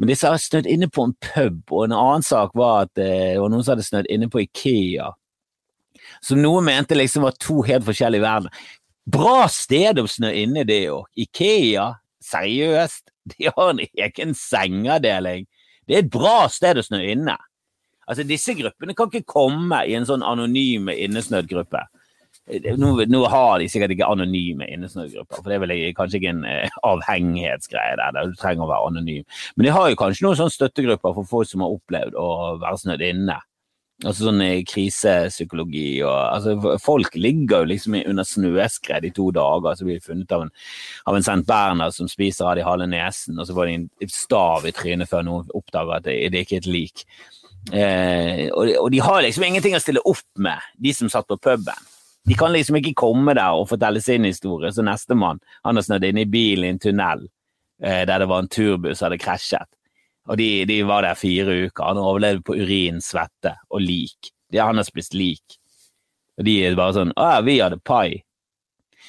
Men 0.00 0.08
disse 0.08 0.28
har 0.28 0.40
snødd 0.40 0.66
inne 0.66 0.88
på 0.88 1.04
en 1.04 1.14
pub, 1.20 1.62
og 1.70 1.84
en 1.84 1.94
annen 1.96 2.24
sak 2.24 2.54
var 2.56 2.86
at 2.86 2.98
eh, 2.98 3.34
det 3.34 3.40
var 3.42 3.52
noen 3.52 3.64
som 3.66 3.74
hadde 3.74 3.84
snødd 3.84 4.08
inne 4.08 4.30
på 4.32 4.40
Ikea. 4.46 5.10
Som 6.24 6.40
noen 6.40 6.64
mente 6.64 6.96
liksom 6.96 7.26
var 7.26 7.36
to 7.36 7.60
helt 7.68 7.84
forskjellige 7.84 8.24
verdener. 8.24 8.62
Bra 9.10 9.44
sted 9.52 10.00
å 10.00 10.06
snø 10.08 10.30
inne, 10.40 10.64
det 10.64 10.86
òg. 10.92 11.04
Ikea, 11.20 11.86
seriøst, 12.24 13.12
de 13.34 13.52
har 13.52 13.74
en 13.74 13.84
egen 13.84 14.34
sengeavdeling. 14.36 15.46
Det 15.84 15.96
er 15.96 16.04
et 16.04 16.12
bra 16.12 16.44
sted 16.52 16.80
å 16.80 16.84
snø 16.86 17.02
inne. 17.04 17.36
Altså, 18.10 18.26
disse 18.26 18.56
gruppene 18.58 18.96
kan 18.98 19.10
ikke 19.10 19.28
komme 19.38 19.84
i 19.86 19.94
en 19.94 20.08
sånn 20.08 20.24
anonyme 20.26 20.96
innesnødd-gruppe. 21.06 21.84
Nå, 22.50 22.88
nå, 23.06 23.20
har 23.30 23.60
de 23.62 23.68
sikkert 23.70 23.92
ikke 23.94 24.08
anonyme 24.10 24.66
innesnødgrupper, 24.74 25.38
for 25.38 25.50
det 25.50 25.56
er 25.56 25.62
vel 25.62 25.74
kanskje 25.94 26.18
ikke 26.18 26.32
en 26.32 26.40
eh, 26.48 26.80
avhengighetsgreie 26.86 27.98
der, 28.00 28.16
der 28.16 28.32
du 28.32 28.34
trenger 28.38 28.66
å 28.66 28.70
være 28.72 28.90
anonym. 28.90 29.28
Men 29.54 29.68
de 29.68 29.74
har 29.76 29.90
jo 29.90 30.00
kanskje 30.00 30.26
noen 30.26 30.40
sånne 30.40 30.56
støttegrupper 30.56 31.14
for 31.14 31.30
folk 31.30 31.50
som 31.50 31.62
har 31.62 31.76
opplevd 31.76 32.18
å 32.18 32.26
være 32.62 32.82
snødd 32.82 33.06
inne. 33.06 33.38
Altså 34.00 34.30
sånn 34.30 34.40
eh, 34.42 34.62
krisepsykologi 34.64 36.00
og 36.08 36.14
altså 36.16 36.76
Folk 36.80 37.18
ligger 37.20 37.62
jo 37.62 37.70
liksom 37.74 37.98
under 38.00 38.24
snøskred 38.24 39.04
i 39.04 39.12
to 39.14 39.28
dager, 39.36 39.76
så 39.76 39.86
blir 39.86 40.00
de 40.00 40.06
funnet 40.06 40.32
av 40.32 40.46
en, 40.46 40.54
av 41.06 41.18
en 41.18 41.26
St. 41.26 41.42
Bernhard 41.46 41.94
som 41.94 42.08
spiser 42.10 42.48
av 42.48 42.56
de 42.56 42.64
halve 42.66 42.88
nesen, 42.90 43.38
og 43.38 43.46
så 43.46 43.54
får 43.54 43.68
de 43.68 43.76
en 43.76 44.14
stav 44.14 44.66
i 44.66 44.72
trynet 44.74 45.10
før 45.10 45.28
noen 45.28 45.52
oppdager 45.54 46.00
at 46.00 46.08
det, 46.08 46.16
det 46.32 46.40
er 46.40 46.48
ikke 46.48 46.58
er 46.62 46.64
et 46.64 46.72
lik. 46.72 47.04
Eh, 47.68 48.48
og, 48.50 48.70
og, 48.80 48.88
de 48.90 49.00
har 49.04 49.20
liksom 49.22 49.44
ingenting 49.46 49.76
å 49.76 49.82
stille 49.82 50.02
opp 50.08 50.24
med, 50.40 50.70
de 50.80 50.94
som 50.96 51.10
satt 51.12 51.28
på 51.28 51.38
puben. 51.38 51.88
De 52.28 52.36
kan 52.36 52.52
liksom 52.52 52.78
ikke 52.80 52.96
komme 52.98 53.34
der 53.36 53.56
og 53.56 53.68
fortelle 53.70 54.00
sin 54.04 54.26
historie, 54.28 54.72
så 54.72 54.84
nestemann 54.84 55.40
har 55.64 55.76
snødd 55.84 56.08
inn 56.08 56.22
i 56.22 56.28
bilen 56.28 56.66
i 56.66 56.72
en 56.74 56.80
tunnel 56.82 57.28
eh, 57.82 58.02
der 58.08 58.22
det 58.22 58.28
var 58.30 58.44
en 58.44 58.50
turbuss 58.50 59.00
som 59.00 59.08
hadde 59.08 59.20
krasjet. 59.22 59.70
Og 60.30 60.36
de, 60.38 60.64
de, 60.68 60.82
var 60.86 61.02
der 61.02 61.18
fire 61.18 61.56
uker. 61.66 61.86
Han 61.88 61.98
overlevde 61.98 62.44
på 62.46 62.54
urin, 62.60 63.00
svette 63.02 63.56
og 63.70 63.82
lik. 63.82 64.30
De, 64.52 64.60
han 64.60 64.78
har 64.78 64.86
spist 64.86 65.16
lik. 65.16 65.56
Og 66.38 66.46
de 66.46 66.58
er 66.64 66.76
bare 66.78 66.94
sånn 66.96 67.14
Å 67.18 67.30
ja, 67.34 67.40
vi 67.44 67.56
hadde 67.60 67.80
pai. 67.84 68.20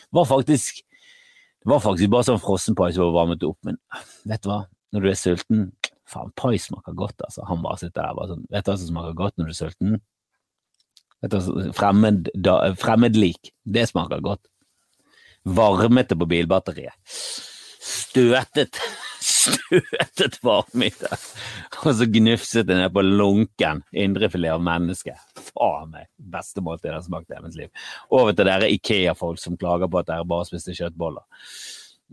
Det 0.02 0.18
var 0.18 0.26
faktisk, 0.28 0.82
det 1.62 1.72
var 1.72 1.84
faktisk 1.84 2.12
bare 2.12 2.28
sånn 2.28 2.42
frossenpai 2.42 2.90
som 2.96 3.10
var 3.10 3.22
varmet 3.22 3.44
opp, 3.48 3.60
men 3.68 3.78
vet 4.28 4.42
du 4.44 4.50
hva? 4.50 4.64
Når 4.92 5.04
du 5.04 5.10
er 5.12 5.20
sulten, 5.20 5.68
Faen, 6.12 6.32
pai 6.36 6.58
smaker 6.60 6.96
godt, 6.98 7.22
altså. 7.28 7.46
Han 7.48 7.62
bare 7.64 7.80
sitter 7.82 8.02
der 8.04 8.18
bare 8.18 8.34
sånn 8.34 8.48
Vet 8.52 8.66
du 8.66 8.72
hva 8.72 8.80
som 8.80 8.92
smaker 8.92 9.20
godt 9.20 9.38
når 9.40 9.52
du 9.52 9.54
er 9.54 9.60
sulten? 9.60 10.00
Fremmed, 11.78 12.32
fremmedlik. 12.82 13.54
Det 13.64 13.86
smaker 13.90 14.24
godt. 14.26 14.44
Varmete 15.46 16.18
på 16.18 16.28
bilbatteriet. 16.30 16.98
Støtet 17.82 18.78
støtet 19.22 20.38
varme 20.44 20.90
i 20.90 20.94
det. 21.00 21.18
Og 21.86 21.96
så 21.98 22.08
gnufset 22.10 22.68
det 22.68 22.78
ned 22.78 22.94
på 22.94 23.04
lunken 23.06 23.82
indrefilet 23.92 24.56
av 24.56 24.64
menneske. 24.66 25.16
Faen 25.52 25.94
meg, 25.94 26.10
beste 26.34 26.64
måltid 26.64 26.92
jeg 26.92 26.98
har 26.98 27.06
smakt 27.06 27.34
i 27.34 27.42
mitt 27.44 27.58
liv. 27.58 27.86
Over 28.14 28.36
til 28.36 28.50
dere 28.50 28.70
Ikea-folk 28.76 29.42
som 29.42 29.58
klager 29.62 29.90
på 29.92 30.02
at 30.02 30.10
dere 30.12 30.28
bare 30.30 30.48
spiste 30.50 30.76
kjøttboller. 30.78 31.26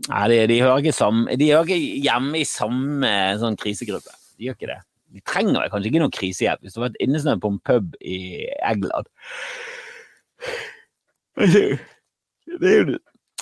Nei, 0.07 0.25
de, 0.31 0.37
de, 0.47 0.61
hører 0.63 0.83
ikke 0.83 0.95
samme, 0.95 1.35
de 1.35 1.49
hører 1.51 1.67
ikke 1.67 2.03
hjemme 2.05 2.39
i 2.39 2.47
samme 2.47 3.11
sånn 3.41 3.57
krisegruppe. 3.59 4.13
De 4.39 4.47
gjør 4.47 4.55
ikke 4.55 4.71
det. 4.71 4.79
De 5.09 5.23
trenger 5.25 5.71
kanskje 5.73 5.89
ikke 5.89 6.01
noe 6.03 6.13
krisehjelp 6.13 6.63
hvis 6.63 6.75
du 6.75 6.79
har 6.79 6.87
vært 6.87 7.01
innesnødd 7.03 7.41
på 7.43 7.51
en 7.51 7.59
pub 7.65 7.97
i 7.99 8.19
England. 8.69 9.09
Det, 11.39 12.69
er 12.69 12.79
jo, 12.79 12.95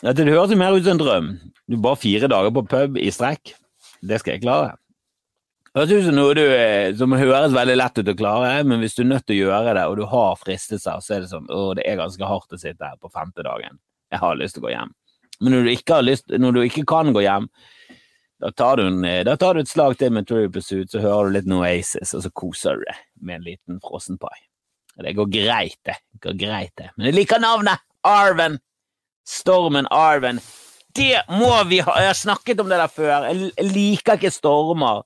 det 0.03 0.27
høres 0.27 0.51
jo 0.53 0.59
mer 0.59 0.75
ut 0.75 0.83
som 0.83 0.95
en 0.95 1.01
drøm. 1.01 1.29
Du 1.67 1.77
bare 1.83 1.99
fire 1.99 2.29
dager 2.31 2.53
på 2.55 2.65
pub 2.71 2.99
i 3.01 3.11
strekk. 3.13 3.53
Det 4.01 4.19
skal 4.21 4.35
jeg 4.35 4.45
klare. 4.45 4.75
Høres 5.77 5.93
ut 5.93 6.07
som 6.07 6.15
noe 6.17 6.35
du, 6.37 6.43
eh, 6.43 6.93
som 6.97 7.13
høres 7.13 7.53
veldig 7.53 7.75
lett 7.77 7.99
ut 7.99 8.11
å 8.13 8.17
klare, 8.17 8.51
men 8.65 8.81
hvis 8.81 8.95
du 8.97 9.03
er 9.03 9.11
nødt 9.11 9.27
til 9.27 9.37
å 9.37 9.41
gjøre 9.51 9.75
det, 9.77 9.83
og 9.85 9.99
du 9.99 10.07
har 10.09 10.39
fristelser, 10.41 11.03
så 11.03 11.17
er 11.17 11.21
det 11.21 11.29
sånn 11.29 11.49
å, 11.53 11.73
det 11.77 11.85
er 11.85 11.99
ganske 11.99 12.29
hardt 12.31 12.55
å 12.55 12.61
sitte 12.61 12.87
her 12.87 12.97
på 13.01 13.11
femte 13.13 13.45
dagen. 13.45 13.77
Jeg 14.09 14.23
har 14.23 14.39
lyst 14.39 14.57
til 14.57 14.63
å 14.63 14.67
gå 14.67 14.73
hjem. 14.73 14.95
Men 15.41 15.53
når 15.53 15.67
du 15.67 15.71
ikke, 15.73 16.01
lyst, 16.01 16.29
når 16.33 16.55
du 16.55 16.61
ikke 16.63 16.85
kan 16.89 17.13
gå 17.13 17.23
hjem, 17.25 17.49
da 18.41 18.51
tar, 18.53 18.81
en, 18.81 18.99
eh, 19.05 19.23
da 19.25 19.35
tar, 19.37 19.57
du 19.57 19.63
et 19.65 19.69
slag 19.69 19.97
til 19.97 20.13
med 20.13 20.27
True 20.29 20.49
Pursuit, 20.53 20.89
så 20.91 21.01
hører 21.01 21.29
du 21.29 21.37
litt 21.37 21.49
Noasis, 21.49 22.13
og 22.17 22.25
så 22.25 22.33
koser 22.33 22.77
du 22.77 22.85
deg 22.85 23.01
med 23.21 23.39
en 23.39 23.49
liten 23.49 23.81
frossenpai. 23.81 24.37
Det 24.97 25.13
går 25.17 25.29
greit, 25.29 25.77
det. 25.85 25.97
går 26.21 26.37
greit, 26.37 26.73
det. 26.77 26.91
Men 26.97 27.11
jeg 27.11 27.19
liker 27.19 27.41
navnet! 27.41 27.83
Arven! 28.07 28.57
Stormen 29.27 29.89
Arven 29.91 30.39
det 30.97 31.21
må 31.29 31.51
vi 31.69 31.79
ha! 31.79 31.99
Jeg 32.01 32.09
har 32.09 32.17
snakket 32.17 32.59
om 32.61 32.69
det 32.69 32.79
der 32.81 32.91
før. 32.91 33.27
Jeg 33.29 33.69
liker 33.71 34.17
ikke 34.17 34.33
stormer 34.33 35.03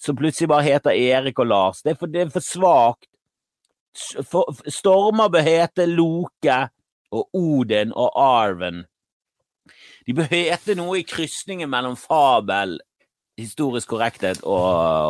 som 0.00 0.16
plutselig 0.16 0.48
bare 0.48 0.64
heter 0.64 0.96
Erik 0.96 1.38
og 1.42 1.50
Lars. 1.50 1.82
Det 1.84 1.92
er 1.92 1.98
for, 2.00 2.08
det 2.08 2.30
for 2.32 2.44
svakt. 2.44 3.08
stormer 4.70 5.28
bør 5.28 5.44
hete 5.44 5.86
Loke 5.90 6.60
og 7.12 7.28
Odin 7.36 7.92
og 7.92 8.14
Arven. 8.16 8.84
De 10.10 10.14
bør 10.18 10.26
hete 10.26 10.74
noe 10.74 10.96
i 10.98 11.06
krysningen 11.06 11.70
mellom 11.70 11.92
fabel, 11.94 12.80
historisk 13.38 13.92
korrekthet 13.92 14.40
og, 14.42 14.64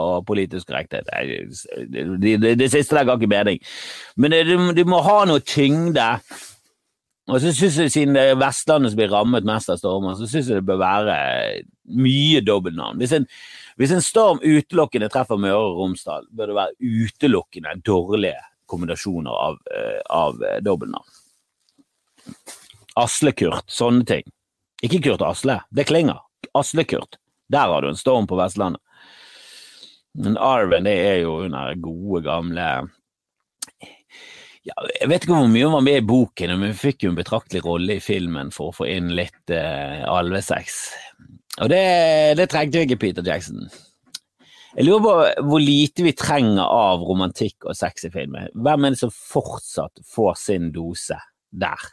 og 0.04 0.26
politisk 0.28 0.68
korrekthet. 0.68 1.08
Det, 1.08 2.02
det, 2.20 2.34
det, 2.42 2.50
det, 2.60 2.66
siste 2.68 2.98
der 2.98 3.06
ga 3.08 3.14
ikke 3.16 3.30
mening. 3.32 3.62
Men 4.20 4.34
du 4.76 4.82
må 4.84 4.98
ha 5.06 5.22
noe 5.24 5.40
tyngde. 5.40 6.04
Og 7.30 7.40
så 7.40 7.54
synes 7.56 7.78
jeg, 7.80 7.92
Siden 7.94 8.18
det 8.18 8.26
er 8.28 8.42
Vestlandet 8.42 8.92
som 8.92 9.00
blir 9.00 9.12
rammet 9.14 9.48
mest 9.48 9.72
av 9.72 9.80
stormer, 9.80 10.18
så 10.18 10.28
syns 10.28 10.50
jeg 10.50 10.60
det 10.60 10.68
bør 10.68 10.82
være 10.82 11.16
mye 11.96 12.42
dobbeltnavn. 12.44 13.00
Hvis, 13.00 13.14
hvis, 13.80 13.94
en 13.96 14.04
storm 14.04 14.42
utelukkende 14.44 15.08
treffer 15.08 15.40
Møre 15.40 15.62
og 15.64 15.78
Romsdal, 15.78 16.28
bør 16.28 16.52
det 16.52 16.58
være 16.58 17.06
utelukkende 17.06 17.72
dårlige 17.88 18.36
kombinasjoner 18.68 19.32
av, 19.46 19.56
eh, 19.72 19.96
av 20.12 20.44
eh, 20.44 20.60
dobbeltnavn. 20.66 21.08
Asle-Kurt, 23.00 23.64
sånne 23.72 24.04
ting. 24.04 24.28
Ikke 24.86 25.02
Kurt 25.04 25.24
Asle, 25.24 25.60
det 25.70 25.88
klinger. 25.90 26.22
Asle-Kurt. 26.56 27.18
Der 27.52 27.68
har 27.72 27.82
du 27.82 27.90
en 27.90 27.98
storm 27.98 28.28
på 28.30 28.38
Vestlandet. 28.38 28.80
Men 30.18 30.38
Arven 30.42 30.88
det 30.88 30.96
er 31.06 31.20
jo 31.22 31.36
under 31.44 31.74
gode, 31.78 32.24
gamle 32.26 32.64
ja, 34.66 34.74
jeg 34.98 35.08
vet 35.08 35.24
ikke 35.24 35.36
hvor 35.38 35.46
mye 35.48 35.68
hun 35.68 35.76
var 35.78 35.84
med 35.86 36.00
i 36.02 36.06
boken, 36.06 36.52
men 36.60 36.72
vi 36.74 36.80
fikk 36.82 37.04
jo 37.04 37.12
en 37.12 37.18
betraktelig 37.18 37.62
rolle 37.64 37.96
i 37.96 38.02
filmen 38.04 38.50
for 38.52 38.70
å 38.70 38.76
få 38.76 38.88
inn 38.92 39.08
litt 39.16 39.52
eh, 39.54 40.02
alvesex. 40.04 40.80
Og 41.62 41.70
det, 41.72 41.84
det 42.36 42.50
trengte 42.52 42.80
jo 42.80 42.88
ikke 42.88 43.00
Peter 43.00 43.24
Jackson. 43.24 43.70
Jeg 44.76 44.86
lurer 44.86 45.02
på 45.02 45.46
hvor 45.48 45.64
lite 45.64 46.04
vi 46.06 46.12
trenger 46.14 46.62
av 46.62 47.02
romantikk 47.02 47.66
og 47.66 47.74
sex 47.78 48.06
i 48.06 48.12
filmen. 48.12 48.52
Hvem 48.54 48.86
er 48.86 48.94
det 48.94 49.00
som 49.00 49.14
fortsatt 49.14 50.04
får 50.12 50.36
sin 50.38 50.68
dose 50.74 51.16
der? 51.50 51.88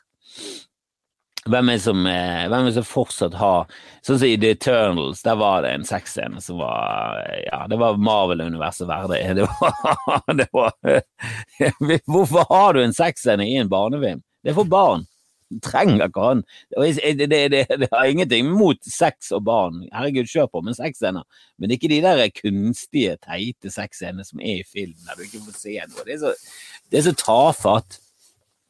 Hvem 1.47 1.69
er, 1.71 1.79
som, 1.79 2.05
eh, 2.07 2.45
hvem 2.51 2.67
er 2.67 2.73
som 2.75 2.85
fortsatt 2.87 3.35
har 3.39 3.67
Sånn 4.05 4.19
som 4.19 4.27
i 4.27 4.37
The 4.39 4.53
Eternals, 4.55 5.21
der 5.23 5.37
var 5.39 5.63
det 5.63 5.73
en 5.75 5.85
sexscene 5.87 6.41
som 6.43 6.61
var 6.61 7.21
Ja, 7.45 7.65
det 7.71 7.79
var 7.79 7.99
Marvel-universet 7.99 8.87
verdig. 8.89 9.21
Det 9.37 9.47
var, 9.47 10.23
det 10.33 10.47
var, 10.53 10.73
Hvorfor 12.11 12.47
har 12.49 12.73
du 12.73 12.81
en 12.83 12.95
sexscene 12.95 13.47
i 13.47 13.57
en 13.59 13.71
barnefilm? 13.71 14.23
Det 14.43 14.51
er 14.51 14.57
for 14.57 14.69
barn. 14.69 15.05
Du 15.47 15.59
trenger 15.63 16.07
ikke 16.07 16.23
han. 16.23 16.41
Det, 16.71 17.19
det, 17.19 17.27
det, 17.51 17.61
det, 17.69 17.87
har 17.91 18.09
ingenting 18.09 18.49
mot 18.51 18.79
sex 18.83 19.31
og 19.35 19.45
barn, 19.47 19.85
herregud, 19.93 20.27
kjør 20.27 20.49
på, 20.51 20.63
med 20.65 20.75
sexscener. 20.75 21.23
Men 21.59 21.71
ikke 21.71 21.91
de 21.91 22.01
der 22.03 22.23
kunstige, 22.35 23.15
teite 23.23 23.71
sexscenene 23.71 24.27
som 24.27 24.43
er 24.43 24.61
i 24.61 24.67
film, 24.67 24.97
der 25.07 25.15
du 25.15 25.23
ikke 25.27 25.45
får 25.45 25.61
se 25.61 25.77
noe. 25.85 26.03
Det 26.03 26.17
er 26.17 26.21
så, 26.25 26.33
det 26.91 26.99
er 26.99 27.07
så 27.07 27.15
tafatt. 27.21 27.99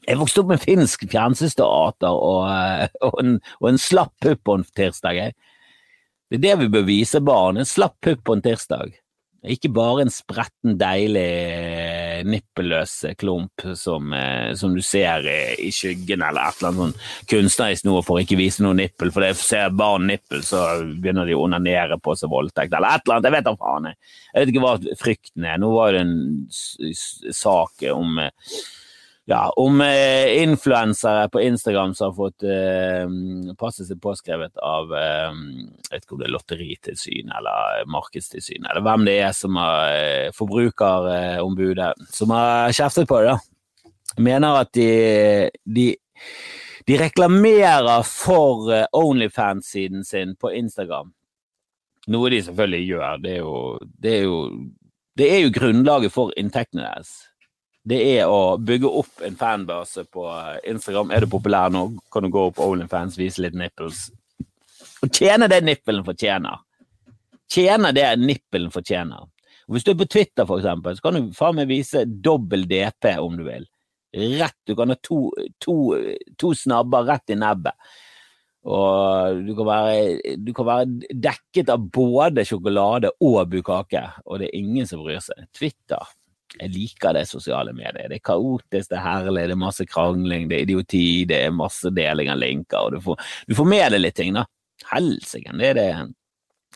Jeg 0.07 0.21
vokste 0.21 0.39
opp 0.39 0.53
med 0.53 0.63
finsk 0.63 1.03
fjernsynsteater 1.11 2.21
og, 2.29 2.45
eh, 2.47 2.87
og, 3.03 3.17
en, 3.19 3.33
og 3.59 3.73
en 3.73 3.81
slapp 3.81 4.13
pupp 4.23 4.45
på 4.47 4.55
en 4.55 4.63
tirsdag. 4.77 5.33
Det 6.27 6.39
er 6.39 6.45
det 6.45 6.55
vi 6.61 6.71
bør 6.71 6.87
vise 6.87 7.19
barn, 7.23 7.59
en 7.59 7.67
slapp 7.67 7.99
pupp 8.03 8.23
på 8.27 8.37
en 8.37 8.43
tirsdag. 8.45 8.95
Ikke 9.47 9.69
bare 9.71 10.05
en 10.05 10.11
spretten, 10.11 10.77
deilig, 10.79 11.23
eh, 11.23 12.23
nippelløs 12.27 12.93
klump 13.19 13.67
som, 13.79 14.13
eh, 14.15 14.53
som, 14.57 14.73
du 14.75 14.81
ser 14.81 15.27
i 15.27 15.69
skyggen 15.75 16.23
eller 16.25 16.49
et 16.49 16.57
eller 16.57 16.71
annet 16.71 16.81
sånn 16.81 17.27
kunstnerisk 17.31 17.85
noe 17.87 18.01
for 18.03 18.23
ikke 18.23 18.39
vise 18.39 18.63
noe 18.65 18.75
nippel, 18.79 19.11
for 19.13 19.23
det 19.23 19.35
ser 19.39 19.75
barn 19.75 20.07
nippel, 20.09 20.41
så 20.43 20.63
begynner 20.87 21.27
de 21.27 21.35
å 21.37 21.43
onanere 21.45 21.99
på 21.99 22.15
seg 22.17 22.31
voldtekt, 22.31 22.73
eller 22.73 22.95
et 22.95 23.05
eller 23.05 23.19
annet. 23.19 23.29
Jeg 23.29 23.37
vet 23.37 23.47
da 23.51 23.55
faen. 23.59 23.91
Jeg. 23.91 24.01
vet 24.39 24.55
ikke 24.55 24.65
hva 24.65 24.97
frykten 25.03 25.51
er. 25.51 25.61
Nå 25.61 25.71
var 25.75 25.95
det 25.95 26.03
en 26.07 26.17
sak 27.43 27.87
om 27.91 28.19
ja, 29.29 29.49
om 29.59 29.81
eh, 29.81 30.43
influensere 30.43 31.29
på 31.29 31.41
Instagram 31.41 31.93
som 31.95 32.05
har 32.05 32.13
fått 32.15 32.43
eh, 32.47 33.55
passet 33.59 33.89
sitt 33.89 33.99
påskrevet 33.99 34.55
av 34.63 34.93
eh, 34.95 35.41
vet 35.91 36.05
ikke 36.05 36.15
om 36.15 36.21
det 36.21 36.29
er 36.29 36.31
Lotteritilsynet 36.31 37.33
eller 37.35 37.89
Markedstilsynet, 37.91 38.69
eller 38.71 38.85
hvem 38.87 39.03
det 39.09 39.17
er 39.25 39.35
som 39.35 39.59
har 39.59 39.91
eh, 39.91 40.29
forbrukerombudet 40.37 42.07
som 42.07 42.31
har 42.31 42.71
kjeftet 42.71 43.11
på 43.11 43.19
det. 43.19 43.35
da. 43.35 44.23
Mener 44.23 44.61
at 44.61 44.71
de, 44.79 44.89
de, 45.75 45.89
de 46.87 46.99
reklamerer 47.03 48.07
for 48.07 48.71
eh, 48.71 48.87
Onlyfans-siden 48.95 50.07
sin 50.07 50.37
på 50.39 50.55
Instagram. 50.55 51.11
Noe 52.15 52.31
de 52.31 52.45
selvfølgelig 52.47 52.93
gjør. 52.93 53.23
Det 53.27 53.35
er 53.35 53.41
jo, 53.43 53.55
det 53.83 54.19
er 54.21 54.29
jo, 54.29 54.43
det 55.19 55.33
er 55.35 55.41
jo 55.43 55.57
grunnlaget 55.59 56.15
for 56.15 56.31
inntektene 56.39 56.87
deres 56.87 57.17
det 57.87 57.97
er 58.17 58.27
å 58.27 58.57
bygge 58.59 58.89
opp 58.99 59.21
en 59.23 59.37
fanbase 59.39 60.03
på 60.11 60.25
Instagram. 60.67 61.13
Er 61.15 61.23
du 61.23 61.31
populær 61.31 61.71
nå, 61.71 61.85
kan 62.11 62.25
du 62.25 62.31
gå 62.33 62.49
opp 62.49 62.59
Onlyfans, 62.63 63.15
vise 63.19 63.43
litt 63.45 63.55
nipples. 63.55 64.09
Og 65.05 65.13
tjene 65.13 65.47
det 65.51 65.61
nippelen 65.63 66.03
fortjener. 66.03 66.59
Tjene 67.47 67.93
det 67.95 68.09
nippelen 68.19 68.73
fortjener. 68.73 69.29
Og 69.67 69.75
hvis 69.75 69.87
du 69.87 69.93
er 69.93 70.01
på 70.01 70.09
Twitter, 70.09 70.43
for 70.47 70.59
eksempel, 70.59 70.97
så 70.97 71.05
kan 71.05 71.15
du 71.15 71.31
faen 71.35 71.55
meg 71.59 71.71
vise 71.71 72.03
dobbel 72.07 72.67
DP 72.67 73.13
om 73.23 73.39
du 73.39 73.45
vil. 73.47 73.67
Rett, 74.17 74.57
Du 74.65 74.75
kan 74.75 74.89
ha 74.91 74.95
to, 75.03 75.31
to, 75.63 75.95
to 76.39 76.53
snabber 76.55 77.07
rett 77.07 77.35
i 77.35 77.39
nebbet. 77.39 77.75
Og 78.67 79.43
du 79.47 79.53
kan, 79.55 79.67
være, 79.67 80.37
du 80.43 80.51
kan, 80.55 80.67
være, 80.67 81.11
dekket 81.23 81.69
av 81.71 81.83
både 81.93 82.43
sjokolade 82.47 83.13
og 83.23 83.45
bukake, 83.51 84.01
og 84.25 84.41
det 84.41 84.49
er 84.49 84.59
ingen 84.59 84.87
som 84.89 85.05
bryr 85.05 85.21
seg. 85.23 85.45
Twitter 85.55 86.03
jeg 86.59 86.73
liker 86.73 87.15
det 87.17 87.25
sosiale 87.29 87.73
mediet. 87.75 88.09
Det 88.11 88.19
er 88.19 88.27
kaotisk, 88.29 88.91
det 88.91 88.99
er 88.99 89.05
herlig, 89.05 89.47
det 89.49 89.55
er 89.57 89.65
masse 89.65 89.87
krangling, 89.89 90.47
det 90.49 90.59
er 90.59 90.67
idioti, 90.67 91.07
det 91.29 91.41
er 91.47 91.55
masse 91.55 91.91
deling 91.93 92.31
av 92.33 92.41
linker, 92.41 92.87
og 92.87 92.97
du 92.97 93.01
får, 93.03 93.27
du 93.47 93.57
får 93.57 93.69
med 93.73 93.91
deg 93.95 94.03
litt 94.03 94.17
ting, 94.19 94.37
da. 94.37 94.45
Helsike, 94.91 95.55
det 95.57 95.71
er 95.73 95.77
det. 95.77 95.91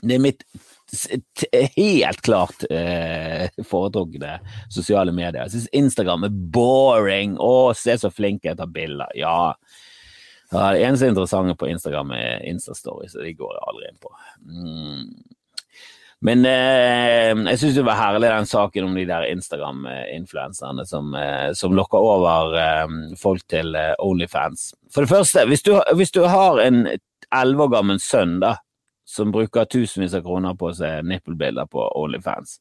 Det 0.01 0.15
er 0.15 0.23
mitt 0.23 0.45
helt 1.77 2.21
klart 2.25 2.63
eh, 2.71 3.47
foretrukne 3.67 4.39
sosiale 4.73 5.13
medier. 5.13 5.43
Jeg 5.45 5.53
syns 5.53 5.69
Instagram 5.77 6.25
er 6.27 6.39
boring. 6.55 7.37
Å, 7.39 7.71
se 7.77 7.95
så 8.01 8.11
flink 8.13 8.47
jeg 8.47 8.57
tar 8.59 8.71
bilder. 8.71 9.11
Ja. 9.15 9.53
ja. 10.51 10.71
Det 10.73 10.81
eneste 10.87 11.11
interessante 11.11 11.55
på 11.59 11.69
Instagram 11.69 12.15
er 12.17 12.47
Instastory, 12.49 13.11
så 13.11 13.21
de 13.21 13.35
går 13.37 13.53
jeg 13.55 13.67
aldri 13.71 13.91
inn 13.91 14.01
på. 14.01 14.15
Mm. 14.47 15.37
Men 16.21 16.45
eh, 16.45 17.31
jeg 17.33 17.57
syns 17.57 17.77
det 17.79 17.85
var 17.87 17.97
herlig 17.97 18.29
den 18.29 18.49
saken 18.49 18.85
om 18.85 18.97
de 18.97 19.07
der 19.09 19.25
Instagram-influenserne 19.31 20.85
som, 20.85 21.15
eh, 21.17 21.49
som, 21.57 21.73
lokker 21.73 21.97
over 21.97 22.57
eh, 22.61 22.97
folk 23.17 23.41
til 23.49 23.73
eh, 23.77 23.95
Onlyfans. 24.05 24.67
For 24.93 25.01
det 25.01 25.09
første, 25.09 25.47
hvis 25.49 25.65
du, 25.65 25.73
hvis 25.97 26.13
du 26.13 26.21
har 26.29 26.61
en 26.61 26.83
elleve 26.85 27.65
år 27.65 27.73
gammel 27.73 28.01
sønn 28.03 28.37
da, 28.43 28.59
som 29.07 29.31
bruker 29.33 29.65
tusenvis 29.65 30.13
av 30.15 30.21
kroner 30.27 30.53
på 30.59 30.69
å 30.69 30.75
se 30.77 30.91
nippelbilder 31.09 31.67
på 31.71 31.87
Onlyfans. 31.99 32.59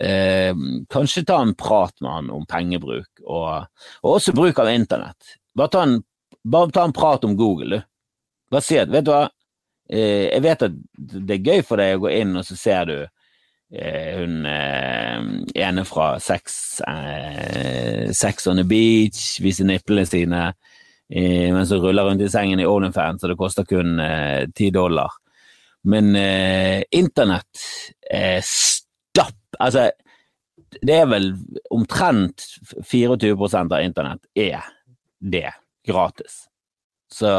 Eh, 0.00 0.52
kanskje 0.92 1.24
ta 1.24 1.40
en 1.40 1.54
prat 1.56 1.94
med 2.04 2.10
han 2.10 2.30
om 2.34 2.44
pengebruk, 2.50 3.08
og, 3.24 3.64
og 4.02 4.16
også 4.18 4.34
bruk 4.36 4.60
av 4.60 4.70
internett. 4.74 5.38
Bare 5.56 5.72
ta, 5.72 5.86
en, 5.86 6.02
bare 6.44 6.74
ta 6.74 6.84
en 6.84 6.94
prat 6.94 7.24
om 7.24 7.36
Google, 7.38 7.78
du. 7.78 7.90
Bare 8.52 8.62
si 8.62 8.76
at, 8.78 8.92
vet 8.92 9.06
du 9.06 9.14
hva, 9.14 9.24
jeg 9.88 10.42
vet 10.44 10.62
at 10.64 10.76
det 10.96 11.36
er 11.36 11.50
gøy 11.50 11.64
for 11.66 11.80
deg 11.80 11.98
å 11.98 12.04
gå 12.06 12.12
inn, 12.16 12.36
og 12.40 12.46
så 12.46 12.56
ser 12.56 12.86
du 12.88 12.96
eh, 13.02 14.14
hun 14.16 14.46
eh, 14.48 15.26
ene 15.66 15.84
fra 15.88 16.14
Sex, 16.22 16.80
eh, 16.88 18.08
Sex 18.16 18.48
on 18.48 18.62
the 18.62 18.64
Beach 18.68 19.42
viser 19.44 19.68
nipplene 19.68 20.08
sine 20.08 20.46
mens 21.14 21.68
hun 21.70 21.82
ruller 21.82 22.08
rundt 22.08 22.22
i 22.24 22.30
sengen 22.32 22.58
i 22.58 22.64
OnlyFans, 22.66 23.20
så 23.20 23.28
det 23.28 23.36
koster 23.38 23.66
kun 23.68 24.00
ti 24.56 24.70
dollar. 24.72 25.12
Men 25.84 26.16
internett 26.16 27.60
er 28.08 28.40
stapp 28.42 29.36
Altså, 29.60 29.84
det 30.80 30.96
er 30.96 31.04
vel 31.06 31.28
omtrent 31.70 32.48
24 32.88 33.36
av 33.60 33.76
internett 33.84 34.24
er 34.34 34.64
det 35.20 35.52
gratis. 35.86 36.48
Så 37.14 37.30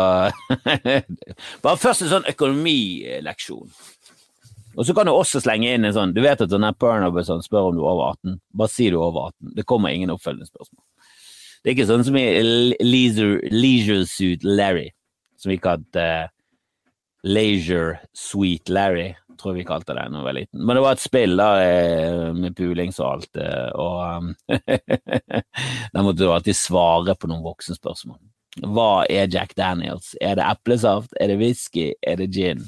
Bare 1.65 1.79
først 1.81 2.05
en 2.05 2.11
sånn 2.13 2.29
økonomileksjon. 2.31 3.71
Og 4.75 4.87
så 4.87 4.95
kan 4.95 5.07
du 5.07 5.13
også 5.13 5.39
slenge 5.43 5.71
inn 5.71 5.87
en 5.87 5.95
sånn 5.95 6.13
Du 6.15 6.21
vet 6.23 6.41
at 6.43 6.51
sånn 6.51 6.67
Pernob 6.79 7.19
sånn, 7.23 7.43
spør 7.43 7.69
om 7.69 7.77
du 7.77 7.83
er 7.83 7.91
over 7.91 8.13
18. 8.15 8.39
Bare 8.55 8.71
si 8.71 8.89
du 8.91 8.99
er 8.99 9.07
over 9.07 9.31
18. 9.33 9.55
Det 9.59 9.67
kommer 9.67 9.95
ingen 9.95 10.13
oppfølgende 10.15 10.47
spørsmål. 10.47 10.83
Det 11.63 11.71
er 11.71 11.75
ikke 11.77 11.89
sånn 11.89 12.05
som 12.05 12.17
i 12.19 12.25
Leisure, 12.85 13.39
leisure 13.49 14.05
Suit 14.05 14.43
Larry, 14.45 14.91
som 15.41 15.49
vi 15.49 15.57
kalte 15.57 16.03
uh, 16.05 16.33
Leisure 17.25 17.97
Sweet 18.13 18.69
Larry 18.69 19.15
tror 19.45 19.53
vi 19.53 19.65
kalte 19.65 19.93
det 19.93 20.01
da 20.01 20.19
jeg 20.19 20.25
var 20.25 20.35
liten. 20.35 20.61
Men 20.65 20.77
det 20.77 20.83
var 20.85 20.95
et 20.95 21.03
spill 21.03 21.35
da, 21.39 21.49
eh, 21.63 22.33
med 22.35 22.55
pulings 22.57 22.99
og 23.01 23.09
alt, 23.09 23.37
eh, 23.37 23.69
og 23.75 23.97
um, 24.17 24.31
Da 25.93 26.03
måtte 26.03 26.23
du 26.23 26.31
alltid 26.31 26.57
svare 26.57 27.15
på 27.19 27.29
noen 27.29 27.43
voksenspørsmål. 27.45 28.19
Hva 28.63 29.05
er 29.11 29.27
Jack 29.31 29.55
Daniels? 29.57 30.13
Er 30.23 30.37
det 30.39 30.45
eplesaft? 30.47 31.11
Er 31.19 31.31
det 31.31 31.39
whisky? 31.41 31.89
Er 32.05 32.21
det 32.21 32.29
gin? 32.35 32.63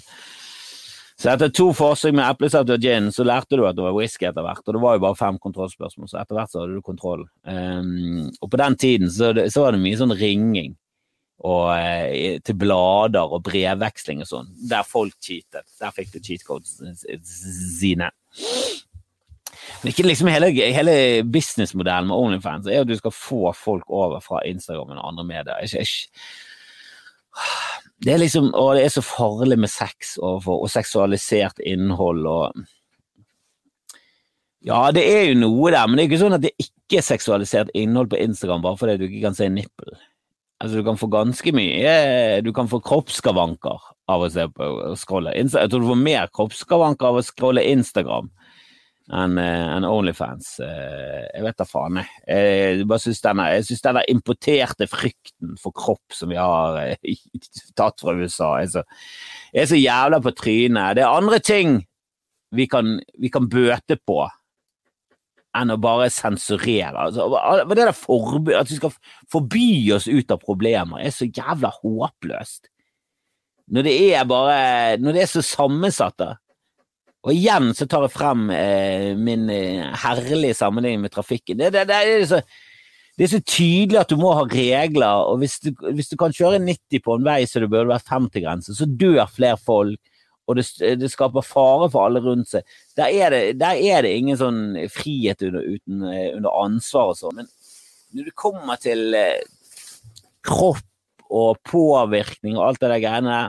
Så 1.17 1.32
etter 1.32 1.50
to 1.50 1.72
forsøk 1.74 2.13
med 2.13 2.27
eplesaft 2.27 2.70
og 2.70 2.84
gin, 2.84 3.08
så 3.13 3.24
lærte 3.25 3.58
du 3.58 3.63
at 3.65 3.77
det 3.77 3.86
var 3.86 3.96
whisky 3.96 4.27
etter 4.29 4.46
hvert. 4.46 4.62
Og 4.67 4.75
det 4.75 4.82
var 4.84 4.98
jo 4.98 5.06
bare 5.08 5.17
fem 5.17 5.39
kontrollspørsmål, 5.41 6.10
så 6.12 6.20
etter 6.22 6.38
hvert 6.38 6.51
så 6.51 6.62
hadde 6.62 6.77
du 6.77 6.84
kontroll. 6.86 7.24
Um, 7.48 8.27
og 8.41 8.51
på 8.53 8.60
den 8.62 8.77
tiden 8.77 9.10
så, 9.13 9.32
så 9.50 9.63
var 9.63 9.74
det 9.74 9.82
mye 9.82 9.98
sånn 9.98 10.13
ringing 10.20 10.75
og 11.46 11.67
eh, 11.77 12.39
til 12.41 12.58
blader 12.58 13.34
og 13.34 13.44
brevveksling 13.46 14.24
og 14.24 14.29
sånn, 14.29 14.48
der 14.70 14.86
folk 14.88 15.13
cheatet. 15.22 15.67
Der 15.77 15.94
fikk 15.94 16.15
du 16.15 16.20
cheat 16.22 16.46
codes 16.48 16.79
sine. 17.77 18.10
Men 19.82 19.92
ikke 19.92 20.06
liksom 20.08 20.30
hele, 20.32 20.50
hele 20.52 20.98
businessmodellen 21.28 22.10
med 22.10 22.18
Onlyfans 22.18 22.70
er 22.70 22.84
at 22.84 22.90
du 22.90 22.96
skal 22.98 23.14
få 23.14 23.52
folk 23.58 23.90
over 23.90 24.22
fra 24.24 24.42
Instagram 24.48 24.96
og 24.98 25.08
andre 25.12 25.26
medier. 25.28 25.64
Ikke, 25.64 25.86
ikke. 25.86 26.26
Det 28.06 28.14
er 28.14 28.22
liksom, 28.22 28.52
og 28.54 28.76
det 28.78 28.86
er 28.86 28.94
så 28.94 29.04
farlig 29.06 29.58
med 29.60 29.72
sex 29.74 30.18
og, 30.22 30.46
og 30.46 30.68
seksualisert 30.70 31.62
innhold 31.66 32.28
og 32.30 32.66
Ja, 34.68 34.90
det 34.92 35.04
er 35.06 35.30
jo 35.30 35.38
noe 35.40 35.72
der, 35.72 35.86
men 35.88 35.96
det 35.98 36.04
er 36.04 36.10
ikke 36.10 36.20
sånn 36.20 36.36
at 36.36 36.44
det 36.44 36.52
ikke 36.60 37.00
er 37.00 37.06
seksualisert 37.06 37.70
innhold 37.78 38.10
på 38.12 38.20
Instagram 38.20 38.66
bare 38.66 38.80
fordi 38.80 38.98
du 39.00 39.06
ikke 39.08 39.28
kan 39.30 39.38
se 39.38 39.48
nippel. 39.54 39.94
Altså, 40.58 40.80
du 40.80 40.86
kan 40.88 40.98
få 40.98 41.06
ganske 41.14 41.52
mye 41.54 42.42
Du 42.42 42.50
kan 42.54 42.70
få 42.70 42.80
kroppsskavanker 42.82 43.84
av 44.10 44.24
å 44.26 44.30
se 44.34 44.48
på 44.50 44.68
og 44.88 44.98
scrolle. 44.98 45.36
Jeg 45.38 45.52
tror 45.54 45.84
du 45.84 45.90
får 45.92 46.02
mer 46.02 46.30
kroppsskavanker 46.34 47.10
av 47.10 47.20
å 47.20 47.26
scrolle 47.26 47.66
Instagram 47.70 48.32
enn 49.07 49.37
en 49.39 49.85
eh, 49.85 49.89
Onlyfans. 49.89 50.57
Eh, 50.63 51.27
jeg 51.31 51.43
vet 51.46 51.59
da 51.59 51.67
faen, 51.67 52.00
jeg. 52.01 52.09
Jeg 52.27 52.87
bare 52.89 53.03
synes 53.03 53.22
denne, 53.24 53.46
jeg 53.55 53.67
synes 53.70 53.85
denne 53.85 54.03
importerte 54.11 54.87
frykten 54.91 55.53
for 55.61 55.75
kropp 55.75 56.15
som 56.15 56.33
vi 56.33 56.39
har 56.39 56.79
eh, 56.81 57.22
tatt 57.79 58.03
fra 58.03 58.15
USA, 58.17 58.57
er 58.61 58.72
så, 58.74 58.83
er 59.53 59.70
så 59.70 59.79
jævla 59.79 60.20
på 60.24 60.33
trynet. 60.35 60.98
Det 60.98 61.05
er 61.05 61.22
andre 61.22 61.39
ting 61.39 61.79
vi 62.55 62.67
kan, 62.72 62.98
vi 63.20 63.31
kan 63.31 63.48
bøte 63.51 64.00
på 64.07 64.25
enn 65.57 65.74
å 65.74 65.79
bare 65.81 66.09
sensurere. 66.13 67.07
Altså, 67.07 67.27
det 67.72 67.77
der 67.79 67.93
At 68.59 68.70
vi 68.70 68.77
skal 68.77 68.98
forby 69.31 69.70
oss 69.96 70.05
ut 70.07 70.31
av 70.31 70.43
problemer, 70.43 71.00
er 71.01 71.15
så 71.15 71.25
jævla 71.25 71.72
håpløst. 71.79 72.67
Når 73.74 73.83
det 73.83 73.96
er 74.15 74.27
bare 74.27 74.98
Når 75.00 75.15
det 75.15 75.22
er 75.24 75.31
så 75.31 75.41
sammensatt, 75.43 76.20
da. 76.20 76.35
Og 77.27 77.35
igjen 77.35 77.74
så 77.75 77.85
tar 77.92 78.05
jeg 78.05 78.16
frem 78.16 78.48
eh, 78.55 79.11
min 79.20 79.50
eh, 79.51 79.83
herlige 80.03 80.55
sammenligning 80.55 81.03
med 81.03 81.11
trafikken. 81.11 81.59
Det, 81.59 81.74
det, 81.75 81.83
det, 81.90 81.98
er 82.00 82.27
så, 82.29 82.40
det, 83.20 83.25
er 83.25 83.33
så, 83.33 83.42
tydelig 83.44 84.00
at 84.00 84.13
du 84.13 84.16
må 84.22 84.31
ha 84.37 84.46
regler, 84.48 85.25
og 85.27 85.42
hvis 85.42 85.57
du, 85.59 85.74
hvis 85.92 86.07
du 86.07 86.16
kan 86.20 86.35
kjøre 86.35 86.61
90 86.63 87.03
på 87.03 87.18
en 87.18 87.27
vei 87.27 87.42
så 87.44 87.59
det 87.59 87.68
burde 87.74 87.92
vært 87.92 88.07
50-grense, 88.07 88.77
så 88.77 88.87
dør 88.87 89.27
flere 89.27 89.59
folk 89.59 90.00
og 90.48 90.55
det, 90.55 91.09
skaper 91.11 91.44
fare 91.44 91.90
for 91.92 92.07
alle 92.07 92.22
rundt 92.24 92.48
seg. 92.53 92.77
Der 92.96 93.11
er 93.11 93.33
det, 93.33 93.42
der 93.59 93.75
er 93.75 94.07
ingen 94.07 94.40
sånn 94.40 94.61
frihet 94.94 95.44
under, 95.44 95.66
uten, 95.68 96.05
eh, 96.07 96.29
under 96.37 96.55
ansvar 96.63 97.11
og 97.11 97.20
sånn. 97.20 97.42
Men 97.42 97.50
når 98.16 98.29
det 98.29 98.37
kommer 98.40 98.79
til 98.79 99.11
eh, 99.18 99.44
kropp 100.48 100.85
og 101.27 101.59
påvirkning 101.68 102.55
og 102.55 102.70
alt 102.70 102.83
det 102.85 102.94
der 102.94 103.03
greiene 103.03 103.40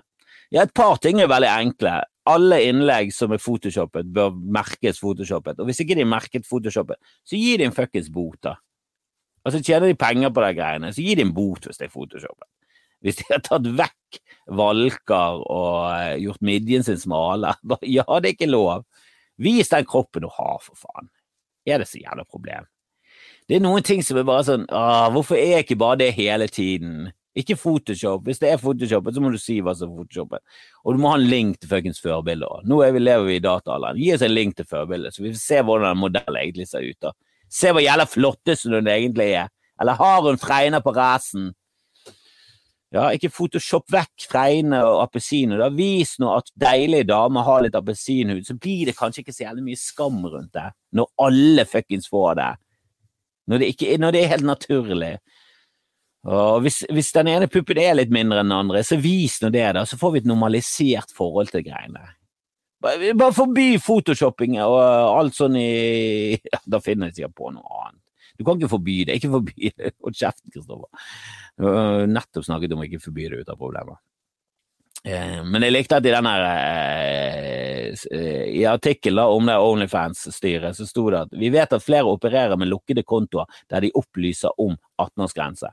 Ja, 0.50 0.64
et 0.64 0.72
par 0.74 0.96
ting 0.98 1.20
er 1.20 1.28
veldig 1.30 1.50
enkle. 1.52 1.92
Alle 2.28 2.60
innlegg 2.68 3.12
som 3.14 3.32
er 3.32 3.40
photoshoppet, 3.40 4.08
bør 4.14 4.34
merkes 4.36 5.00
photoshoppet. 5.00 5.60
Og 5.60 5.68
hvis 5.68 5.80
ikke 5.84 5.96
de 5.96 6.04
er 6.04 6.10
merket 6.10 6.46
photoshoppet, 6.48 7.00
så 7.24 7.38
gi 7.40 7.56
de 7.56 7.68
en 7.68 7.76
fuckings 7.76 8.10
bot, 8.12 8.36
da. 8.44 8.58
Altså 9.46 9.62
Tjener 9.64 9.88
de 9.88 9.96
penger 9.96 10.32
på 10.34 10.44
de 10.44 10.54
greiene, 10.58 10.92
så 10.92 11.04
gi 11.04 11.14
de 11.16 11.24
en 11.24 11.34
bot 11.34 11.64
hvis 11.64 11.80
det 11.80 11.88
er 11.88 11.94
photoshoppet. 11.94 12.48
Hvis 13.04 13.20
de 13.20 13.28
har 13.30 13.42
tatt 13.46 13.68
vekk 13.78 14.18
valker 14.58 15.42
og 15.44 15.76
eh, 15.92 16.16
gjort 16.24 16.42
midjen 16.44 16.84
sin 16.84 16.98
smale, 17.00 17.54
ja, 17.96 18.04
det 18.18 18.32
er 18.32 18.34
ikke 18.34 18.50
lov. 18.50 18.84
Vis 19.38 19.70
den 19.70 19.86
kroppen 19.86 20.26
du 20.26 20.30
har, 20.34 20.58
for 20.64 20.74
faen. 20.76 21.08
Er 21.68 21.80
det 21.80 21.88
så 21.88 22.00
jævla 22.00 22.26
problem? 22.26 22.66
Det 23.48 23.56
er 23.56 23.64
noen 23.64 23.84
ting 23.86 24.02
som 24.04 24.18
er 24.20 24.26
bare 24.28 24.44
sånn 24.44 24.66
ah, 24.74 25.08
Hvorfor 25.12 25.38
er 25.38 25.54
jeg 25.54 25.64
ikke 25.64 25.78
bare 25.80 26.00
det 26.02 26.10
hele 26.18 26.48
tiden? 26.52 27.08
Ikke 27.38 27.56
Photoshop. 27.58 28.24
Hvis 28.26 28.40
det 28.42 28.50
er 28.50 28.60
Photoshop, 28.60 29.10
så 29.14 29.22
må 29.22 29.30
du 29.30 29.38
si 29.38 29.60
hva 29.62 29.74
som 29.76 29.92
er 29.92 30.00
Photoshop. 30.00 30.38
Og 30.84 30.96
du 30.96 31.02
må 31.02 31.12
ha 31.12 31.20
en 31.20 31.28
link 31.30 31.60
til 31.60 31.70
fuckings 31.70 32.02
førerbildet. 32.02 32.66
Nå 32.66 32.80
vi, 32.82 33.02
lever 33.02 33.28
vi 33.28 33.38
i 33.38 33.44
dataalderen. 33.44 34.00
Gi 34.00 34.10
oss 34.16 34.24
en 34.26 34.34
link 34.34 34.58
til 34.58 34.66
førerbildet, 34.68 35.14
så 35.14 35.22
vi 35.22 35.32
får 35.34 35.44
se 35.44 35.62
hvordan 35.62 35.92
den 35.92 36.02
modellen 36.02 36.40
egentlig 36.40 36.68
ser 36.70 36.88
ut. 36.88 36.98
da. 37.04 37.14
Se 37.48 37.72
hvor 37.72 37.84
jævla 37.84 38.08
flotteste 38.10 38.72
hun 38.74 38.90
egentlig 38.90 39.30
er. 39.44 39.54
Eller 39.80 39.98
har 40.00 40.22
hun 40.26 40.40
fregner 40.40 40.82
på 40.82 40.92
racen? 40.96 41.52
Ja, 42.88 43.10
ikke 43.12 43.28
photoshop 43.28 43.84
vekk 43.92 44.24
fregne 44.30 44.80
og 44.86 45.02
appelsiner. 45.02 45.60
Vis 45.76 46.14
nå 46.22 46.30
at 46.38 46.48
deilige 46.56 47.10
damer 47.10 47.44
har 47.44 47.64
litt 47.64 47.76
appelsinhud, 47.76 48.46
så 48.48 48.56
blir 48.56 48.88
det 48.88 48.96
kanskje 48.96 49.22
ikke 49.22 49.34
så 49.36 49.44
jævlig 49.44 49.66
mye 49.66 49.80
skam 49.80 50.22
rundt 50.24 50.54
det, 50.56 50.70
når 50.96 51.10
alle 51.26 51.66
fuckings 51.68 52.08
får 52.08 52.38
det. 52.40 52.52
Når 53.48 53.60
det, 53.60 53.68
ikke, 53.74 53.98
når 54.00 54.12
det 54.12 54.22
er 54.22 54.32
helt 54.32 54.48
naturlig. 54.48 55.12
Og 56.28 56.62
hvis, 56.64 56.82
hvis, 56.92 57.10
den 57.16 57.30
ene 57.32 57.48
puppen 57.48 57.78
er 57.80 57.96
litt 57.96 58.12
mindre 58.12 58.42
enn 58.42 58.50
den 58.50 58.58
andre, 58.58 58.82
så 58.84 58.98
vis 59.00 59.38
nå 59.40 59.48
det, 59.54 59.64
da, 59.76 59.84
så 59.88 59.96
får 60.00 60.14
vi 60.14 60.22
et 60.22 60.28
normalisert 60.28 61.14
forhold 61.16 61.52
til 61.54 61.64
greiene. 61.64 62.02
Bare, 62.84 63.14
bare 63.18 63.34
forby 63.34 63.72
photoshopping 63.82 64.58
og 64.62 64.76
alt 64.78 65.34
sånn 65.34 65.56
i 65.58 65.70
ja, 66.52 66.60
Da 66.62 66.78
finner 66.84 67.08
jeg 67.08 67.18
sikkert 67.18 67.38
på 67.40 67.50
noe 67.54 67.80
annet. 67.86 68.02
Du 68.38 68.44
kan 68.46 68.60
ikke 68.60 68.70
forby 68.76 69.00
det. 69.08 69.16
Ikke 69.18 69.32
forby 69.32 69.72
det. 69.72 69.94
Hold 70.04 70.18
kjeften, 70.18 70.52
Kristoffer. 70.54 71.08
Nettopp 72.06 72.46
snakket 72.46 72.76
om 72.76 72.84
å 72.84 72.86
ikke 72.86 73.02
forby 73.02 73.26
det 73.32 73.40
ut 73.42 73.50
av 73.50 73.58
problemer. 73.58 73.98
Eh, 75.04 75.40
men 75.46 75.62
jeg 75.62 75.74
likte 75.74 75.98
at 75.98 76.06
i 76.06 76.12
denne 76.12 76.34
eh, 76.44 77.90
i 78.58 78.64
artikkelen 78.68 79.30
om 79.30 79.46
det 79.46 79.56
Onlyfans-styret 79.62 80.76
så 80.76 80.86
sto 80.86 81.06
det 81.14 81.20
at 81.26 81.34
vi 81.38 81.50
vet 81.54 81.74
at 81.74 81.84
flere 81.84 82.10
opererer 82.10 82.58
med 82.58 82.70
lukkede 82.70 83.04
kontoer 83.06 83.46
der 83.70 83.86
de 83.86 83.92
opplyser 83.98 84.54
om 84.60 84.74
18-årsgrense. 84.98 85.70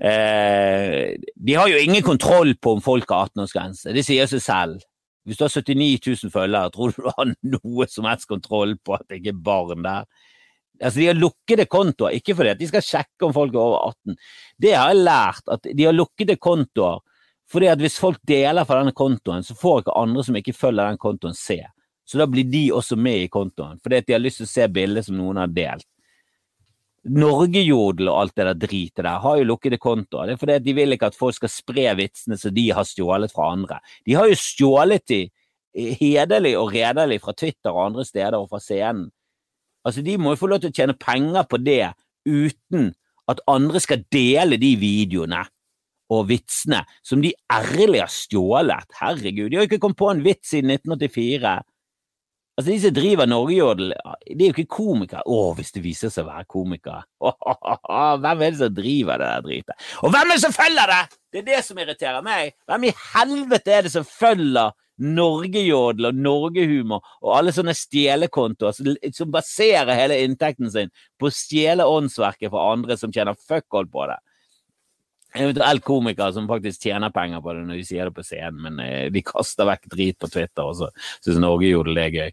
Eh, 0.00 1.16
de 1.36 1.54
har 1.54 1.68
jo 1.68 1.80
ingen 1.80 2.02
kontroll 2.02 2.54
på 2.56 2.72
om 2.76 2.80
folk 2.80 3.10
har 3.12 3.28
18-årsgrense, 3.28 3.92
det 3.92 4.04
sier 4.06 4.30
seg 4.30 4.42
selv. 4.44 4.86
Hvis 5.28 5.36
du 5.36 5.44
har 5.44 5.52
79 5.52 6.24
000 6.24 6.32
følgere, 6.32 6.72
tror 6.72 6.94
du 6.94 7.02
du 7.04 7.10
har 7.12 7.34
noe 7.44 7.86
som 7.90 8.08
helst 8.08 8.28
kontroll 8.30 8.78
på 8.80 8.96
at 8.96 9.04
det 9.08 9.20
ikke 9.20 9.34
er 9.34 9.42
barn 9.50 9.84
der? 9.84 10.08
Altså, 10.80 10.96
de 11.02 11.10
har 11.10 11.18
lukkede 11.18 11.66
kontoer, 11.68 12.16
ikke 12.16 12.34
fordi 12.38 12.54
at 12.54 12.60
de 12.60 12.70
skal 12.70 12.84
sjekke 12.84 13.26
om 13.26 13.34
folk 13.36 13.52
er 13.52 13.60
over 13.60 13.90
18. 13.92 14.16
Det 14.64 14.72
har 14.72 14.94
jeg 14.94 15.04
lært, 15.04 15.44
at 15.52 15.68
de 15.68 15.86
har 15.86 15.96
lukkede 15.96 16.40
kontoer 16.40 17.04
fordi 17.50 17.66
at 17.66 17.80
hvis 17.82 17.96
folk 17.98 18.20
deler 18.30 18.62
fra 18.62 18.76
denne 18.78 18.94
kontoen, 18.94 19.42
så 19.42 19.56
får 19.58 19.80
ikke 19.80 19.94
andre 19.98 20.22
som 20.22 20.36
ikke 20.38 20.54
følger 20.54 20.86
den 20.86 21.00
kontoen, 21.02 21.34
se. 21.34 21.56
Så 22.06 22.18
da 22.20 22.28
blir 22.30 22.46
de 22.46 22.68
også 22.70 22.94
med 22.94 23.24
i 23.24 23.30
kontoen, 23.30 23.80
fordi 23.82 23.98
at 23.98 24.06
de 24.06 24.14
har 24.14 24.22
lyst 24.22 24.38
til 24.38 24.46
å 24.46 24.50
se 24.52 24.68
bildet 24.70 25.08
som 25.08 25.16
noen 25.18 25.40
har 25.42 25.50
delt. 25.50 25.86
Norgejodel 27.08 28.10
og 28.12 28.18
alt 28.20 28.34
det 28.36 28.44
der 28.44 28.58
dritet 28.60 29.04
der 29.04 29.22
har 29.22 29.38
jo 29.40 29.46
lukkede 29.48 29.78
kontoer. 29.80 30.28
Det 30.28 30.34
er 30.34 30.40
fordi 30.42 30.58
de 30.66 30.74
vil 30.76 30.92
ikke 30.92 31.08
at 31.08 31.16
folk 31.16 31.38
skal 31.38 31.52
spre 31.52 31.86
vitsene 31.96 32.36
som 32.38 32.52
de 32.54 32.66
har 32.76 32.84
stjålet 32.84 33.32
fra 33.32 33.52
andre. 33.54 33.78
De 34.04 34.16
har 34.18 34.28
jo 34.28 34.36
stjålet 34.36 35.06
de 35.08 35.22
hederlig 35.72 36.56
og 36.58 36.74
redelig 36.74 37.20
fra 37.24 37.32
Twitter 37.32 37.72
og 37.72 37.86
andre 37.86 38.04
steder 38.04 38.36
og 38.36 38.50
fra 38.50 38.60
scenen. 38.60 39.08
Altså, 39.84 40.02
de 40.04 40.18
må 40.20 40.34
jo 40.34 40.42
få 40.42 40.50
lov 40.50 40.60
til 40.60 40.74
å 40.74 40.76
tjene 40.76 40.98
penger 41.00 41.46
på 41.48 41.56
det 41.62 41.94
uten 42.28 42.90
at 43.30 43.40
andre 43.48 43.80
skal 43.80 44.04
dele 44.12 44.58
de 44.60 44.74
videoene 44.76 45.40
og 46.10 46.26
vitsene 46.28 46.82
som 47.06 47.22
de 47.22 47.30
ærlig 47.52 48.02
har 48.02 48.12
stjålet. 48.12 48.90
Herregud, 48.98 49.48
de 49.48 49.56
har 49.56 49.64
jo 49.64 49.70
ikke 49.70 49.80
kommet 49.86 50.00
på 50.00 50.10
en 50.10 50.24
vits 50.26 50.52
siden 50.52 50.74
1984. 50.74 51.54
Altså, 52.60 52.74
de 52.74 52.80
som 52.82 52.92
driver 52.92 53.28
Norgejodel, 53.30 53.92
de 54.28 54.44
er 54.44 54.50
jo 54.50 54.52
ikke 54.52 54.74
komikere. 54.76 55.22
Å, 55.24 55.54
hvis 55.56 55.72
det 55.72 55.80
viser 55.80 56.12
seg 56.12 56.26
å 56.26 56.28
være 56.28 56.44
komikere. 56.50 57.06
Hvem 58.20 58.26
er 58.34 58.42
det 58.42 58.58
som 58.58 58.74
driver 58.76 59.22
det 59.22 59.30
der 59.30 59.46
dritet? 59.46 59.86
Og 60.04 60.12
hvem 60.12 60.28
er 60.28 60.36
det 60.36 60.42
som 60.44 60.52
følger 60.52 60.92
det?! 60.92 61.00
Det 61.30 61.40
er 61.40 61.46
det 61.46 61.62
som 61.64 61.80
irriterer 61.80 62.26
meg. 62.26 62.52
Hvem 62.68 62.84
i 62.90 62.92
helvete 63.14 63.72
er 63.72 63.86
det 63.86 63.92
som 63.94 64.04
følger 64.04 64.74
Norgejodel 65.00 66.10
og 66.10 66.20
Norgehumor 66.20 67.14
og 67.22 67.36
alle 67.38 67.54
sånne 67.56 67.72
stjelekontoer 67.78 68.76
som 69.16 69.32
baserer 69.32 69.96
hele 69.96 70.18
inntekten 70.26 70.68
sin 70.74 70.92
på 71.16 71.30
å 71.30 71.32
stjele 71.32 71.88
åndsverket 71.88 72.52
fra 72.52 72.66
andre 72.74 72.98
som 73.00 73.14
tjener 73.14 73.38
fuck 73.40 73.78
all 73.78 73.88
på 73.88 74.04
det? 74.10 74.18
Eventuelt 75.34 75.84
komikere 75.86 76.32
som 76.34 76.48
faktisk 76.50 76.82
tjener 76.88 77.12
penger 77.14 77.42
på 77.44 77.54
det 77.54 77.62
når 77.66 77.78
de 77.78 77.86
sier 77.86 78.08
det 78.08 78.16
på 78.16 78.26
scenen, 78.26 78.60
men 78.66 78.82
eh, 78.82 79.06
de 79.14 79.22
kaster 79.22 79.68
vekk 79.68 79.88
drit 79.92 80.18
på 80.18 80.30
Twitter, 80.32 80.66
og 80.66 80.76
så 80.80 80.90
syns 81.22 81.44
gjorde 81.66 81.94
det 81.94 82.08
gøy. 82.16 82.30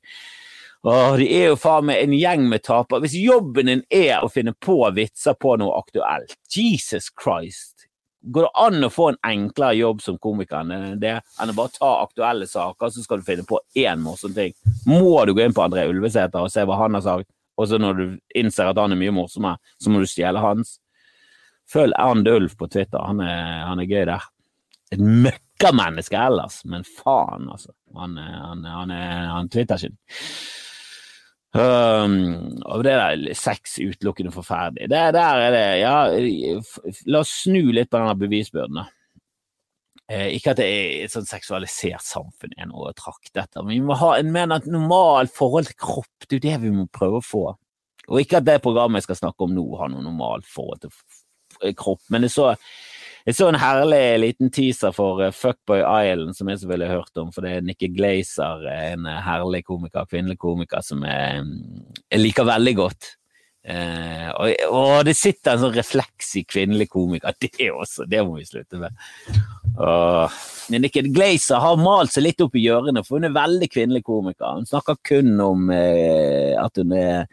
Åh, 0.88 1.17
de 1.19 1.27
er 1.33 1.49
jo 1.51 1.57
faen 1.60 1.88
meg 1.89 2.03
en 2.03 2.13
gjeng 2.15 2.45
med 2.47 2.63
tapere. 2.63 3.01
Hvis 3.03 3.17
jobben 3.19 3.69
din 3.69 3.83
er 3.91 4.21
å 4.23 4.29
finne 4.31 4.53
på 4.53 4.77
vitser 4.95 5.36
på 5.38 5.57
noe 5.60 5.77
aktuelt, 5.81 6.38
Jesus 6.53 7.10
Christ, 7.12 7.88
går 8.21 8.47
det 8.47 8.51
an 8.63 8.88
å 8.88 8.91
få 8.93 9.10
en 9.12 9.19
enklere 9.25 9.77
jobb 9.79 10.03
som 10.03 10.19
komiker 10.21 10.62
enn 10.62 11.01
det, 11.01 11.17
enn 11.41 11.53
å 11.53 11.57
bare 11.57 11.73
ta 11.75 11.91
aktuelle 12.03 12.47
saker, 12.49 12.91
så 12.93 13.03
skal 13.03 13.21
du 13.21 13.27
finne 13.27 13.45
på 13.47 13.60
én 13.77 14.01
morsom 14.03 14.36
ting? 14.38 14.55
Må 14.88 15.17
du 15.25 15.33
gå 15.36 15.45
inn 15.45 15.55
på 15.55 15.65
André 15.65 15.88
Ulvesæter 15.89 16.45
og 16.45 16.53
se 16.53 16.65
hva 16.67 16.79
han 16.81 16.97
har 16.97 17.05
sagt, 17.05 17.29
og 17.57 17.69
så 17.69 17.79
når 17.81 17.97
du 17.97 18.05
innser 18.38 18.69
at 18.69 18.77
han 18.77 18.93
er 18.93 18.99
mye 18.99 19.15
morsommere, 19.15 19.57
så 19.81 19.91
må 19.91 20.03
du 20.03 20.10
stjele 20.10 20.43
hans? 20.43 20.77
Følg 21.71 21.95
And 21.99 22.27
Ulf 22.32 22.56
på 22.58 22.69
Twitter, 22.71 23.01
han 23.03 23.19
er, 23.23 23.63
han 23.67 23.82
er 23.84 23.89
gøy 23.89 24.06
der. 24.08 24.27
Et 24.95 25.01
møkkamenneske 25.03 26.19
ellers, 26.19 26.62
men 26.69 26.86
faen, 26.88 27.49
altså. 27.51 27.73
Han, 27.97 28.15
han, 28.19 28.63
han, 28.67 28.93
han 29.32 29.49
twitter 29.51 29.88
ikke. 29.88 29.97
Um, 31.58 32.60
og 32.67 32.84
det 32.86 32.93
der 32.93 33.34
sex 33.36 33.80
utelukkende 33.80 34.32
forferdelig. 34.36 34.89
Det, 34.91 34.99
der 35.15 35.41
er 35.41 35.56
det 35.56 35.63
Ja, 35.80 35.95
la 37.08 37.23
oss 37.23 37.34
snu 37.43 37.71
litt 37.73 37.89
på 37.89 37.99
denne 37.99 38.15
bevisbyrden, 38.19 38.84
da. 38.84 38.88
Eh, 40.08 40.30
ikke 40.38 40.53
at 40.53 40.60
det 40.62 40.65
er 40.71 40.91
et 41.03 41.12
sånn 41.12 41.25
seksualisert 41.27 42.06
samfunn 42.06 42.53
er 42.56 42.69
noe 42.69 42.93
å 42.93 42.95
trakte 42.95 43.41
etter, 43.41 43.63
men 43.65 43.73
vi 43.73 43.82
må 43.89 43.97
ha 43.99 44.13
en 44.15 44.30
mer 44.32 44.47
normal 44.47 45.27
forhold 45.27 45.67
til 45.67 45.80
kropp. 45.84 46.13
Det 46.23 46.30
er 46.30 46.38
jo 46.38 46.45
det 46.45 46.60
vi 46.63 46.75
må 46.77 46.86
prøve 46.88 47.19
å 47.19 47.25
få. 47.25 47.41
Og 48.08 48.21
ikke 48.21 48.39
at 48.39 48.47
det 48.47 48.62
programmet 48.63 49.01
jeg 49.01 49.10
skal 49.10 49.19
snakke 49.25 49.43
om 49.43 49.56
nå, 49.56 49.65
har 49.82 49.91
noe 49.91 50.06
normalt 50.06 50.47
forhold 50.47 50.86
til 50.86 50.93
kropp. 51.78 52.04
Men 52.13 52.28
jeg 52.28 52.34
så, 52.36 52.54
jeg 53.28 53.38
så 53.38 53.50
en 53.52 53.60
herlig 53.62 54.02
liten 54.24 54.52
teaser 54.54 54.96
for 54.96 55.22
uh, 55.24 55.34
Fuckboy 55.36 55.84
Island, 55.84 56.38
som 56.38 56.50
jeg 56.50 56.63
selvfølgelig 56.63 56.89
har 56.89 57.02
hørt 57.02 57.24
om. 57.24 57.32
For 57.36 57.46
det 57.46 57.54
er 57.54 57.67
Nikki 57.67 57.91
Glazer, 57.96 58.67
en 58.72 59.08
herlig 59.28 59.63
komiker, 59.67 60.10
kvinnelig 60.10 60.39
komiker, 60.41 60.84
som 60.86 61.06
jeg, 61.08 61.46
jeg 62.12 62.24
liker 62.24 62.48
veldig 62.48 62.76
godt. 62.82 63.13
Uh, 63.67 64.30
og, 64.39 64.51
og, 64.71 64.91
det 65.03 65.17
sitter 65.19 65.53
en 65.53 65.65
sånn 65.65 65.73
refleks 65.75 66.30
i 66.39 66.45
kvinnelig 66.47 66.88
komiker, 66.93 67.36
det 67.43 67.67
også, 67.67 68.06
det 68.08 68.21
må 68.23 68.38
vi 68.38 68.47
slutte 68.47 68.80
med. 68.80 68.95
Men 70.71 70.82
Nikki 70.82 71.03
Glazer 71.12 71.60
har 71.62 71.75
malt 71.80 72.15
seg 72.15 72.25
litt 72.25 72.41
opp 72.43 72.56
i 72.58 72.63
hjørnet, 72.63 73.06
for 73.06 73.19
hun 73.19 73.27
er 73.27 73.36
veldig 73.36 73.69
kvinnelig 73.69 74.06
komiker. 74.08 74.56
Hun 74.58 74.69
snakker 74.69 74.97
kun 75.06 75.36
om 75.43 75.67
eh, 75.73 76.56
at 76.58 76.80
hun 76.80 76.95
er 76.95 77.27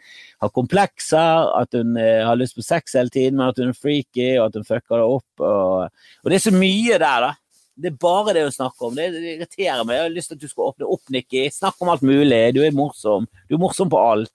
har 0.45 0.51
komplekser, 0.53 1.49
at 1.59 1.75
hun 1.75 1.97
eh, 1.99 2.21
har 2.25 2.37
lyst 2.39 2.57
på 2.57 2.65
sex 2.65 2.95
hele 2.97 3.11
tiden, 3.13 3.39
men 3.39 3.49
at 3.49 3.59
hun 3.61 3.71
er 3.71 3.79
freaky, 3.79 4.35
og 4.37 4.49
at 4.49 4.59
hun 4.59 4.67
fucker 4.67 4.99
det 4.99 5.07
opp. 5.17 5.41
Og, 5.41 6.05
og 6.23 6.31
det 6.31 6.39
er 6.39 6.45
så 6.45 6.55
mye 6.55 6.99
der, 6.99 7.27
da. 7.27 7.33
Det 7.75 7.91
er 7.91 7.99
bare 7.99 8.35
det 8.35 8.45
hun 8.45 8.55
snakker 8.55 8.87
om. 8.87 8.95
Det, 8.95 9.09
det 9.15 9.33
irriterer 9.35 9.83
meg. 9.83 9.97
Jeg 9.97 10.07
har 10.07 10.15
lyst 10.15 10.31
til 10.31 10.37
at 10.37 10.43
du 10.45 10.51
skal 10.51 10.69
åpne 10.69 10.91
opp, 10.95 11.03
Nikki. 11.11 11.43
Snakk 11.51 11.81
om 11.83 11.91
alt 11.91 12.05
mulig. 12.07 12.39
Du 12.55 12.61
er 12.63 12.75
morsom. 12.75 13.27
Du 13.49 13.57
er 13.57 13.61
morsom 13.61 13.91
på 13.91 13.99
alt. 13.99 14.31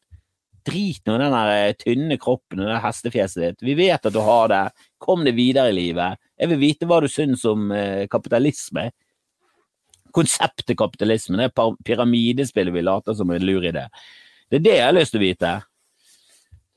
Drit 0.70 1.06
nå 1.06 1.16
i 1.16 1.20
den 1.22 1.34
der 1.34 1.52
eh, 1.56 1.76
tynne 1.78 2.18
kroppen 2.20 2.62
og 2.62 2.70
det 2.70 2.80
hestefjeset 2.84 3.42
ditt. 3.42 3.64
Vi 3.66 3.76
vet 3.78 4.06
at 4.06 4.14
du 4.14 4.20
har 4.24 4.50
det. 4.52 4.64
Kom 5.02 5.24
deg 5.26 5.38
videre 5.38 5.72
i 5.72 5.76
livet. 5.76 6.20
Jeg 6.38 6.52
vil 6.52 6.62
vite 6.62 6.88
hva 6.88 7.00
du 7.02 7.08
syns 7.10 7.44
om 7.48 7.70
eh, 7.74 8.06
kapitalisme. 8.10 8.90
Konseptet 10.14 10.78
kapitalisme. 10.78 11.38
Det 11.38 11.50
er 11.50 11.80
pyramidespillet 11.86 12.74
vi 12.74 12.86
later 12.86 13.18
som 13.18 13.30
en 13.34 13.46
lur 13.46 13.66
idé. 13.66 13.88
Det 14.50 14.60
er 14.60 14.64
det 14.64 14.78
jeg 14.78 14.86
har 14.88 14.96
lyst 14.96 15.14
til 15.14 15.22
å 15.22 15.26
vite. 15.26 15.52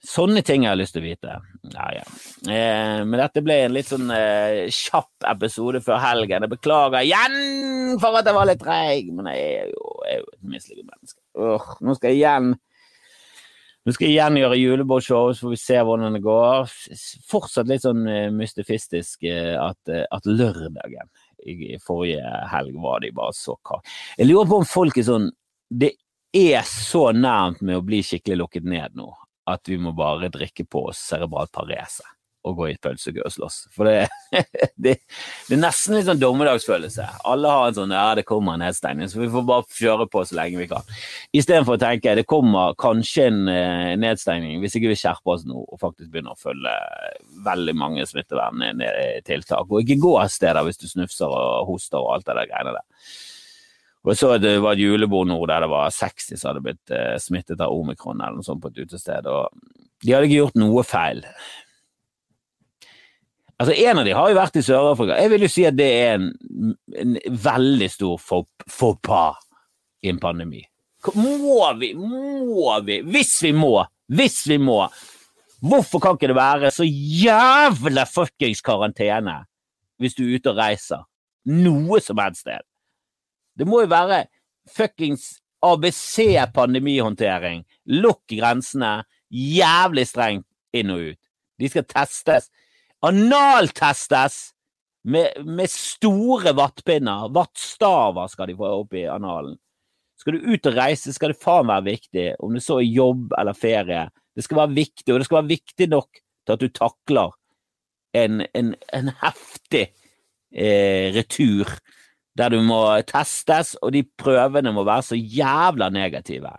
Sånne 0.04 0.42
ting 0.44 0.66
jeg 0.66 0.74
har 0.74 0.76
lyst 0.76 0.98
til 0.98 1.00
å 1.00 1.06
vite. 1.06 1.38
Ja, 1.72 1.86
ja. 1.96 2.04
Eh, 2.44 3.00
men 3.08 3.16
dette 3.22 3.42
ble 3.46 3.56
en 3.64 3.76
litt 3.78 3.88
sånn 3.88 4.12
eh, 4.12 4.66
kjapp 4.68 5.30
episode 5.32 5.80
før 5.86 6.02
helgen. 6.04 6.44
Jeg 6.44 6.52
beklager 6.52 7.06
igjen 7.08 7.96
for 8.02 8.20
at 8.20 8.28
jeg 8.28 8.36
var 8.36 8.50
litt 8.50 8.60
treig, 8.60 9.14
men 9.16 9.30
jeg 9.32 9.46
er 9.62 9.72
jo, 9.72 9.94
jeg 10.04 10.18
er 10.18 10.20
jo 10.26 10.28
et 10.34 10.50
mislykket 10.56 10.90
menneske. 10.90 11.20
Uh, 11.40 11.72
nå 11.80 11.96
skal 11.96 12.12
jeg 12.12 12.20
igjen 12.20 12.52
nå 13.84 13.92
skal 13.92 14.08
jeg 14.08 14.16
igjen 14.16 14.40
gjøre 14.40 14.60
julebordshow, 14.62 15.34
så 15.36 15.46
får 15.46 15.52
vi 15.52 15.60
se 15.60 15.80
hvordan 15.84 16.16
det 16.16 16.22
går. 16.24 16.72
Fortsatt 17.28 17.68
litt 17.68 17.84
sånn 17.84 18.06
eh, 18.08 18.30
mystifistisk 18.32 19.26
eh, 19.28 19.58
at, 19.60 19.80
eh, 19.92 20.06
at 20.08 20.30
lørdagen 20.30 21.12
i 21.44 21.76
forrige 21.84 22.24
helg 22.54 22.78
var 22.80 23.04
de 23.04 23.12
bare 23.12 23.36
så 23.36 23.58
kake. 23.68 23.84
Jeg 24.22 24.30
lurer 24.30 24.48
på 24.48 24.62
om 24.62 24.70
folk 24.70 24.96
er 24.96 25.08
sånn 25.10 25.26
Det 25.68 25.92
er 26.32 26.64
så 26.64 27.10
nærmt 27.12 27.60
med 27.60 27.82
å 27.82 27.84
bli 27.84 28.00
skikkelig 28.06 28.40
lukket 28.40 28.70
ned 28.72 28.96
nå 28.96 29.10
at 29.52 29.68
vi 29.68 29.76
må 29.82 29.92
bare 29.92 30.32
drikke 30.32 30.64
på 30.64 30.88
oss 30.94 31.02
cerebral 31.04 31.50
parese 31.52 32.06
og 32.44 32.58
gå 32.58 32.68
i 32.70 32.78
pølsekø 32.82 33.24
og 33.24 33.34
slåss. 33.34 33.58
For 33.74 33.88
det, 33.88 34.08
det, 34.84 34.96
det, 35.00 35.56
er 35.56 35.62
nesten 35.62 35.98
litt 35.98 36.08
sånn 36.10 36.22
dommedagsfølelse. 36.22 37.08
Alle 37.30 37.54
har 37.56 37.70
en 37.70 37.78
sånn 37.78 37.96
ja, 37.96 38.06
det 38.20 38.26
kommer 38.28 38.58
en 38.58 38.64
nedstengning, 38.66 39.10
så 39.12 39.22
vi 39.22 39.32
får 39.32 39.46
bare 39.48 39.68
kjøre 39.80 40.08
på 40.12 40.24
så 40.28 40.38
lenge 40.40 40.62
vi 40.62 40.70
kan. 40.72 40.94
Istedenfor 41.36 41.78
å 41.78 41.84
tenke 41.84 42.16
det 42.20 42.28
kommer 42.30 42.78
kanskje 42.80 43.28
en 43.32 43.44
uh, 43.48 43.92
nedstengning 44.00 44.60
hvis 44.64 44.78
ikke 44.80 44.92
vi 44.94 45.00
skjerper 45.00 45.36
oss 45.36 45.46
nå 45.48 45.64
og 45.64 45.82
faktisk 45.82 46.12
begynner 46.14 46.36
å 46.36 46.42
følge 46.44 46.74
veldig 47.46 47.78
mange 47.80 48.08
smitteverntiltak. 48.10 49.70
Og 49.70 49.84
ikke 49.84 50.02
gå 50.04 50.18
av 50.22 50.32
steder 50.34 50.66
hvis 50.68 50.82
du 50.82 50.90
snufser 50.92 51.32
og 51.32 51.70
hoster 51.72 52.02
og 52.02 52.18
alt 52.18 52.28
det 52.28 52.40
der 52.42 52.52
greiene 52.52 52.76
der. 52.80 52.88
Og 54.04 54.18
så 54.20 54.34
det 54.42 54.58
var 54.60 54.76
et 54.76 54.84
julebord 54.84 55.30
nå 55.30 55.38
der 55.48 55.64
det 55.64 55.72
var 55.72 55.94
60 55.96 56.36
som 56.36 56.50
hadde 56.50 56.64
blitt 56.66 56.92
eh, 56.92 57.16
smittet 57.24 57.62
av 57.64 57.72
omikron 57.72 58.20
eller 58.20 58.42
noe 58.42 58.46
sånt 58.46 58.60
på 58.64 58.74
et 58.74 58.82
utested, 58.84 59.30
og 59.32 59.54
de 60.04 60.12
hadde 60.12 60.28
ikke 60.28 60.42
gjort 60.42 60.60
noe 60.60 60.84
feil. 60.84 61.22
Altså, 63.64 63.78
En 63.80 64.02
av 64.02 64.06
de 64.06 64.12
har 64.12 64.28
jo 64.28 64.36
vært 64.36 64.58
i 64.60 64.62
Sør-Afrika. 64.66 65.16
Jeg 65.22 65.30
vil 65.32 65.44
jo 65.46 65.48
si 65.48 65.64
at 65.64 65.76
det 65.78 65.86
er 65.88 66.18
en, 66.18 66.26
en 67.00 67.14
veldig 67.46 67.88
stor 67.94 68.18
faux 68.20 68.98
pas 69.00 69.38
i 70.04 70.12
en 70.12 70.20
pandemi. 70.20 70.60
Må 71.16 71.72
vi, 71.80 71.94
må 71.96 72.74
vi, 72.84 72.98
hvis 73.08 73.32
vi 73.44 73.52
må, 73.56 73.86
hvis 74.12 74.48
vi 74.52 74.58
må 74.60 74.90
Hvorfor 75.64 76.00
kan 76.04 76.18
ikke 76.18 76.28
det 76.28 76.36
være 76.36 76.72
så 76.76 76.84
jævla 76.84 78.04
fuckings 78.04 78.60
karantene 78.64 79.46
hvis 80.02 80.16
du 80.18 80.26
er 80.26 80.34
ute 80.36 80.52
og 80.52 80.58
reiser? 80.60 81.06
Noe 81.48 82.02
som 82.04 82.20
helst 82.20 82.44
sted. 82.44 82.60
Det 83.56 83.68
må 83.68 83.80
jo 83.86 83.90
være 83.94 84.26
fuckings 84.76 85.40
ABC-pandemihåndtering. 85.64 87.64
Lukk 87.96 88.28
grensene. 88.28 89.08
Jævlig 89.32 90.08
strengt 90.12 90.48
inn 90.76 90.92
og 90.92 91.00
ut. 91.14 91.22
De 91.64 91.72
skal 91.72 91.88
testes. 91.88 92.52
Analtestes! 93.04 94.50
Med, 95.04 95.44
med 95.44 95.68
store 95.68 96.54
vattpinner. 96.56 97.28
Vattstaver 97.36 98.30
skal 98.32 98.48
de 98.48 98.56
få 98.56 98.70
opp 98.78 98.94
i 98.96 99.04
analen. 99.12 99.58
Skal 100.16 100.38
du 100.38 100.46
ut 100.54 100.70
og 100.70 100.78
reise, 100.78 101.12
skal 101.12 101.34
det 101.34 101.42
faen 101.42 101.68
være 101.68 101.84
viktig, 101.90 102.28
om 102.40 102.54
det 102.56 102.62
så 102.64 102.78
er 102.80 102.88
jobb 102.88 103.34
eller 103.36 103.58
ferie. 103.58 104.06
Det 104.32 104.46
skal 104.46 104.62
være 104.62 104.78
viktig, 104.78 105.10
og 105.12 105.20
det 105.20 105.28
skal 105.28 105.42
være 105.42 105.52
viktig 105.52 105.90
nok 105.92 106.22
til 106.22 106.56
at 106.56 106.64
du 106.64 106.72
takler 106.72 107.34
en, 108.16 108.46
en, 108.56 108.72
en 108.96 109.12
heftig 109.20 109.84
eh, 110.56 111.12
retur 111.18 111.68
der 112.40 112.54
du 112.56 112.62
må 112.66 112.80
testes, 113.06 113.76
og 113.84 113.92
de 113.94 114.06
prøvene 114.18 114.72
må 114.74 114.86
være 114.88 115.10
så 115.12 115.18
jævla 115.20 115.92
negative. 115.94 116.56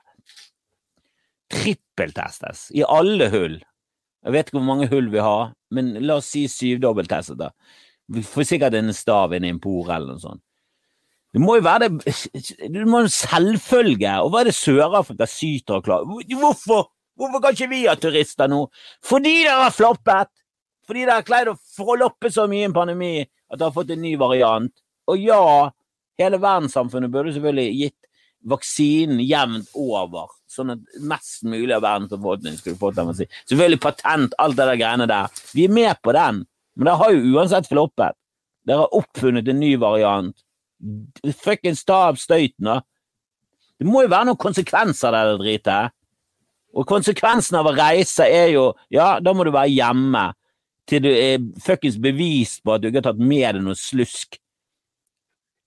Trippeltestes 1.50 2.68
i 2.76 2.84
alle 2.86 3.30
hull. 3.32 3.56
Jeg 4.24 4.32
vet 4.32 4.48
ikke 4.48 4.58
hvor 4.58 4.66
mange 4.66 4.88
hull 4.88 5.10
vi 5.12 5.20
har, 5.20 5.52
men 5.74 5.92
la 6.00 6.18
oss 6.20 6.30
si 6.32 6.46
syvdobbelttestet, 6.48 7.36
da. 7.40 7.50
Vi 8.12 8.22
får 8.24 8.48
sikkert 8.48 8.76
en 8.78 8.92
stav 8.96 9.32
inn 9.36 9.46
i 9.46 9.52
en 9.52 9.60
por 9.60 9.90
eller 9.92 10.14
noe 10.14 10.22
sånt. 10.22 10.42
Det 11.34 11.42
må 11.42 11.56
jo 11.58 11.64
være 11.66 11.88
det 11.88 12.14
Det 12.74 12.84
må 12.86 13.02
jo 13.04 13.10
selvfølge. 13.10 14.12
Og 14.22 14.30
hva 14.30 14.42
er 14.42 14.50
det 14.50 14.56
Sør-Afrika 14.56 15.26
syter 15.28 15.80
og 15.80 15.88
klager 15.88 16.36
Hvorfor? 16.38 16.90
Hvorfor 17.18 17.42
kan 17.42 17.56
ikke 17.56 17.70
vi 17.70 17.84
ha 17.86 17.94
turister 17.98 18.50
nå? 18.50 18.64
Fordi 19.04 19.34
dere 19.44 19.66
har 19.66 19.74
floppet! 19.74 20.30
Fordi 20.86 21.04
dere 21.04 21.18
har 21.20 21.26
klart 21.26 21.50
å 21.52 21.58
forloppe 21.76 22.30
så 22.32 22.46
mye 22.50 22.64
i 22.64 22.68
en 22.68 22.76
pandemi 22.76 23.12
at 23.22 23.58
dere 23.58 23.68
har 23.68 23.76
fått 23.76 23.92
en 23.94 24.02
ny 24.02 24.14
variant. 24.20 24.72
Og 25.10 25.20
ja, 25.20 25.70
hele 26.20 26.40
verdenssamfunnet 26.42 27.12
burde 27.12 27.34
selvfølgelig 27.34 27.78
gitt 27.80 27.98
vaksinen 28.48 29.22
jevnt 29.24 29.70
over, 29.78 30.28
sånn 30.50 30.74
at 30.74 30.98
mest 31.00 31.44
mulig 31.48 31.72
av 31.74 31.84
verdens 31.84 32.12
befolkning 32.12 32.56
skulle 32.58 32.80
fått 32.80 32.98
den 32.98 33.08
vaksinen. 33.10 33.38
Selvfølgelig 33.48 33.82
patent, 33.84 34.36
alt 34.38 34.58
det 34.58 34.68
der 34.70 34.80
greiene 34.80 35.08
der. 35.10 35.42
Vi 35.54 35.66
er 35.68 35.74
med 35.74 36.00
på 36.04 36.14
den, 36.16 36.44
men 36.74 36.90
det 36.90 36.98
har 37.00 37.14
jo 37.14 37.34
uansett 37.34 37.70
floppet. 37.70 38.16
Dere 38.64 38.84
har 38.84 38.96
oppfunnet 38.96 39.48
en 39.48 39.60
ny 39.60 39.74
variant. 39.80 40.36
Fuckings 41.40 41.84
ta 41.84 42.06
av 42.10 42.20
støyten, 42.20 42.68
da. 42.68 42.80
Det 43.80 43.88
må 43.88 44.04
jo 44.04 44.12
være 44.12 44.30
noen 44.30 44.40
konsekvenser 44.40 45.16
av 45.16 45.32
det 45.32 45.42
dritet. 45.42 45.94
Og 46.74 46.86
konsekvensen 46.88 47.58
av 47.58 47.68
å 47.70 47.74
reise 47.76 48.26
er 48.26 48.48
jo 48.54 48.72
Ja, 48.90 49.18
da 49.22 49.34
må 49.34 49.44
du 49.46 49.52
være 49.54 49.70
hjemme 49.70 50.32
til 50.90 51.04
du 51.04 51.10
er 51.10 51.44
fuckings 51.64 51.96
bevist 52.02 52.60
på 52.64 52.74
at 52.74 52.82
du 52.82 52.90
ikke 52.90 53.00
har 53.00 53.06
tatt 53.12 53.20
med 53.22 53.56
deg 53.56 53.62
noe 53.64 53.78
slusk. 53.78 54.36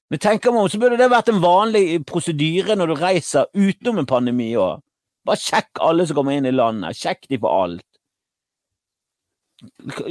Men 0.08 0.22
meg 0.24 0.46
om, 0.48 0.70
så 0.72 0.80
burde 0.80 1.00
det 1.00 1.10
vært 1.12 1.30
en 1.34 1.42
vanlig 1.44 2.00
prosedyre 2.08 2.78
når 2.80 2.94
du 2.94 3.00
reiser 3.02 3.50
utenom 3.52 4.00
en 4.02 4.08
pandemi 4.08 4.54
òg. 4.56 4.80
Bare 5.28 5.42
sjekk 5.42 5.82
alle 5.84 6.06
som 6.08 6.16
kommer 6.16 6.38
inn 6.38 6.48
i 6.48 6.56
landet. 6.56 6.96
Sjekk 6.96 7.28
de 7.28 7.40
på 7.44 7.52
alt. 7.52 7.84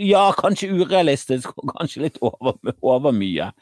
Ja, 0.02 0.26
kanskje 0.36 0.68
urealistisk, 0.74 1.54
kanskje 1.70 2.02
litt 2.04 2.20
over, 2.20 2.58
over 2.82 3.14
mye. 3.14 3.52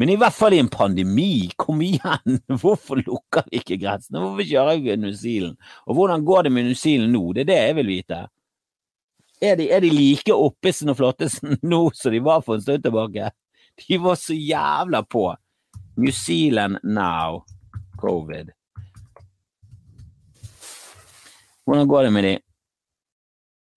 Men 0.00 0.12
i 0.14 0.16
hvert 0.16 0.32
fall 0.32 0.54
i 0.56 0.60
en 0.62 0.70
pandemi, 0.72 1.50
kom 1.60 1.82
igjen! 1.84 2.38
Hvorfor 2.62 3.02
lukker 3.02 3.44
vi 3.50 3.60
ikke 3.60 3.76
grensene? 3.82 4.22
Hvorfor 4.22 4.46
kjører 4.48 4.80
vi 4.80 4.96
New 4.96 5.12
Zealand? 5.12 5.58
Og 5.84 5.98
hvordan 5.98 6.24
går 6.24 6.46
det 6.46 6.52
med 6.56 6.70
New 6.70 6.78
Zealand 6.78 7.12
nå? 7.12 7.24
Det 7.36 7.44
er 7.44 7.50
det 7.50 7.58
jeg 7.58 7.76
vil 7.80 7.90
vite. 7.90 8.22
Er 9.44 9.60
de, 9.60 9.68
er 9.72 9.84
de 9.84 9.90
like 9.92 10.32
oppisen 10.32 10.92
og 10.92 10.96
flottesen 11.00 11.58
nå 11.72 11.82
som 11.96 12.16
de 12.16 12.22
var 12.24 12.40
for 12.46 12.56
en 12.56 12.64
stund 12.64 12.86
tilbake? 12.86 13.28
De 13.84 14.00
var 14.00 14.16
så 14.20 14.36
jævla 14.36 15.02
på. 15.04 15.26
New 16.00 16.12
Zealand 16.12 16.78
now. 16.82 17.44
Covid. 18.00 18.50
Hvordan 21.66 21.88
går 21.88 22.02
det 22.02 22.10
med 22.10 22.24
de? 22.24 22.38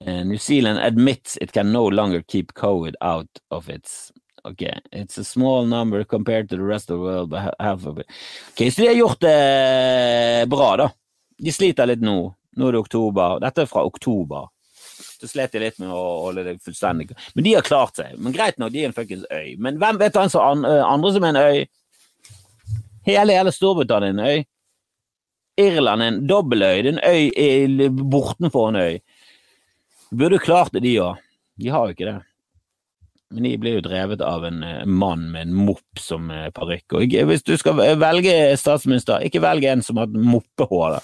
Uh, 0.08 0.26
New 0.26 0.38
Zealand 0.38 0.80
admits 0.80 1.38
it 1.42 1.52
can 1.52 1.72
no 1.72 1.90
longer 1.90 2.22
keep 2.22 2.54
COVID 2.54 2.96
out 3.02 3.30
of 3.50 3.70
its 3.70 4.12
Ok, 4.46 4.62
it's 4.92 5.18
a 5.18 5.24
small 5.24 5.66
number 5.66 6.04
compared 6.04 6.50
to 6.50 6.58
the 6.58 6.64
rest 6.64 6.92
of 6.92 6.98
the 6.98 7.04
world, 7.04 7.30
but 7.30 7.56
half 7.60 7.86
of 7.88 8.00
it. 8.00 8.06
Ok, 8.52 8.74
Så 8.74 8.82
de 8.82 8.88
har 8.88 8.94
gjort 8.94 9.20
det 9.20 10.50
bra, 10.50 10.78
da. 10.78 10.90
De 11.38 11.52
sliter 11.52 11.86
litt 11.86 12.02
nå. 12.02 12.34
Nå 12.56 12.68
er 12.68 12.72
det 12.76 12.80
oktober. 12.80 13.40
Dette 13.40 13.64
er 13.64 13.70
fra 13.72 13.86
oktober. 13.88 14.50
Så 15.20 15.28
slet 15.28 15.52
de 15.52 15.62
litt 15.64 15.80
med 15.80 15.94
å 15.96 16.02
holde 16.26 16.44
det 16.44 16.58
fullstendig 16.64 17.14
Men 17.36 17.46
de 17.46 17.54
har 17.56 17.64
klart 17.64 17.96
seg. 17.96 18.18
Men 18.20 18.36
greit 18.36 18.60
nok, 18.60 18.74
de 18.74 18.84
er 18.84 18.92
en 18.92 18.98
fuckings 18.98 19.24
øy. 19.32 19.56
Men 19.56 19.80
hvem 19.80 20.02
vet 20.02 20.20
han 20.20 20.30
som 20.30 20.66
andre 20.68 21.14
som 21.16 21.24
er 21.24 21.32
en 21.32 21.44
øy? 21.44 21.64
Hele, 23.08 23.36
hele 23.36 23.52
Storbritannia 23.52 24.10
er 24.10 24.14
en 24.14 24.26
øy. 24.26 24.44
Irland 25.60 26.02
er 26.02 26.12
en 26.12 26.22
dobbeltøy. 26.28 26.84
Det 26.84 26.94
er 26.94 27.00
en 27.00 27.80
øy 27.80 27.90
bortenfor 28.12 28.70
en 28.70 28.80
øy. 28.82 29.00
Burde 30.14 30.40
klart 30.40 30.74
det, 30.74 30.84
de 30.86 31.00
òg. 31.02 31.20
De 31.60 31.70
har 31.70 31.86
jo 31.86 31.96
ikke 31.96 32.10
det. 32.10 32.20
Men 33.34 33.48
de 33.48 33.58
blir 33.58 33.78
jo 33.80 33.86
drevet 33.88 34.22
av 34.22 34.46
en 34.46 34.62
eh, 34.64 34.86
mann 34.86 35.26
med 35.34 35.48
en 35.48 35.54
mopp 35.68 36.00
som 36.00 36.30
eh, 36.30 36.52
parykk. 36.54 37.00
Hvis 37.26 37.46
du 37.46 37.56
skal 37.58 37.82
velge 38.02 38.36
statsminister, 38.62 39.26
ikke 39.26 39.42
velg 39.42 39.66
en 39.66 39.82
som 39.86 39.98
har 39.98 40.10
et 40.10 40.18
moppehår. 40.34 41.00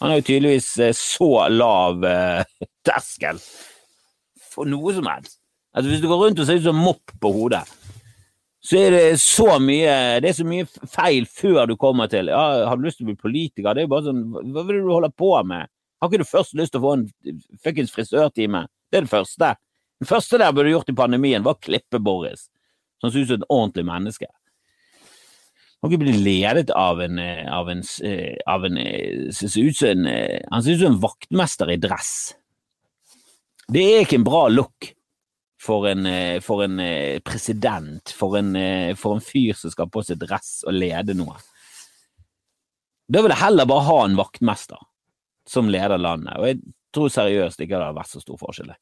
Han 0.00 0.12
har 0.12 0.20
jo 0.20 0.26
tydeligvis 0.30 0.70
eh, 0.80 0.94
så 0.96 1.48
lav 1.52 2.04
terskel 2.88 3.40
for 4.54 4.68
noe 4.68 4.94
som 4.96 5.08
helst. 5.12 5.38
Altså 5.74 5.90
Hvis 5.90 6.00
du 6.00 6.08
går 6.08 6.22
rundt 6.22 6.40
og 6.40 6.48
ser 6.48 6.60
ut 6.60 6.68
som 6.68 6.78
mopp 6.78 7.12
på 7.20 7.32
hodet, 7.34 7.64
så 8.64 8.78
er 8.80 8.94
det 8.94 9.20
så 9.20 9.58
mye 9.60 9.94
Det 10.24 10.30
er 10.30 10.36
så 10.38 10.46
mye 10.48 10.64
feil 10.88 11.26
før 11.28 11.66
du 11.68 11.74
kommer 11.80 12.08
til 12.08 12.30
ja, 12.32 12.64
Har 12.64 12.78
du 12.78 12.86
lyst 12.86 12.96
til 13.00 13.04
å 13.04 13.10
bli 13.10 13.20
politiker? 13.20 13.74
Det 13.74 13.82
er 13.82 13.88
jo 13.88 13.92
bare 13.92 14.06
sånn 14.06 14.22
Hva 14.54 14.64
vil 14.64 14.80
du 14.80 14.88
holde 14.88 15.10
på 15.12 15.32
med? 15.44 15.68
Har 16.00 16.08
ikke 16.08 16.22
du 16.22 16.28
først 16.28 16.56
lyst 16.56 16.72
til 16.74 16.80
å 16.80 16.84
få 16.86 16.94
en 16.96 17.04
fuckings 17.64 17.92
frisørtime? 17.92 18.64
Det 18.92 18.98
er 18.98 19.06
det 19.06 19.12
første. 19.12 19.54
Det 20.00 20.08
første 20.08 20.40
der 20.40 20.52
burde 20.52 20.72
gjort 20.72 20.90
i 20.92 20.96
pandemien, 20.96 21.44
var 21.46 21.56
å 21.56 21.62
klippe 21.64 22.00
Boris. 22.02 22.48
Som 23.00 23.12
ser 23.12 23.24
ut 23.24 23.30
som 23.30 23.38
et 23.40 23.46
ordentlig 23.48 23.84
menneske. 23.88 24.28
Han 25.80 25.92
ikke 25.92 26.02
bli 26.02 26.16
ledet 26.24 26.74
av 26.76 27.00
en, 27.04 27.18
av 27.52 27.70
en, 27.72 27.80
av 28.52 28.66
en, 28.68 28.78
ser 29.32 29.56
ut 29.64 29.76
som 29.76 29.90
en 29.94 30.06
Han 30.08 30.64
ser 30.64 30.76
ut 30.76 30.82
som 30.82 30.92
en 30.92 31.00
vaktmester 31.02 31.72
i 31.72 31.78
dress. 31.80 32.12
Det 33.68 33.82
er 33.94 34.04
ikke 34.04 34.20
en 34.20 34.28
bra 34.28 34.46
look 34.52 34.92
for 35.64 35.88
en, 35.88 36.04
for 36.44 36.64
en 36.66 36.80
president, 37.24 38.12
for 38.12 38.36
en, 38.36 38.52
for 39.00 39.16
en 39.16 39.24
fyr 39.24 39.56
som 39.56 39.72
skal 39.72 39.88
på 39.88 40.02
seg 40.04 40.20
dress 40.20 40.58
og 40.68 40.76
lede 40.76 41.16
noe. 41.16 41.38
Da 43.08 43.20
vil 43.24 43.32
jeg 43.32 43.42
heller 43.42 43.68
bare 43.68 43.86
ha 43.88 43.96
en 44.04 44.18
vaktmester 44.18 44.80
som 45.48 45.68
leder 45.72 46.00
landet, 46.00 46.36
og 46.36 46.48
jeg 46.48 46.60
tror 46.94 47.12
seriøst 47.12 47.60
ikke 47.60 47.76
det 47.76 47.84
hadde 47.84 47.98
vært 47.98 48.12
så 48.12 48.22
stor 48.22 48.40
forskjell. 48.40 48.72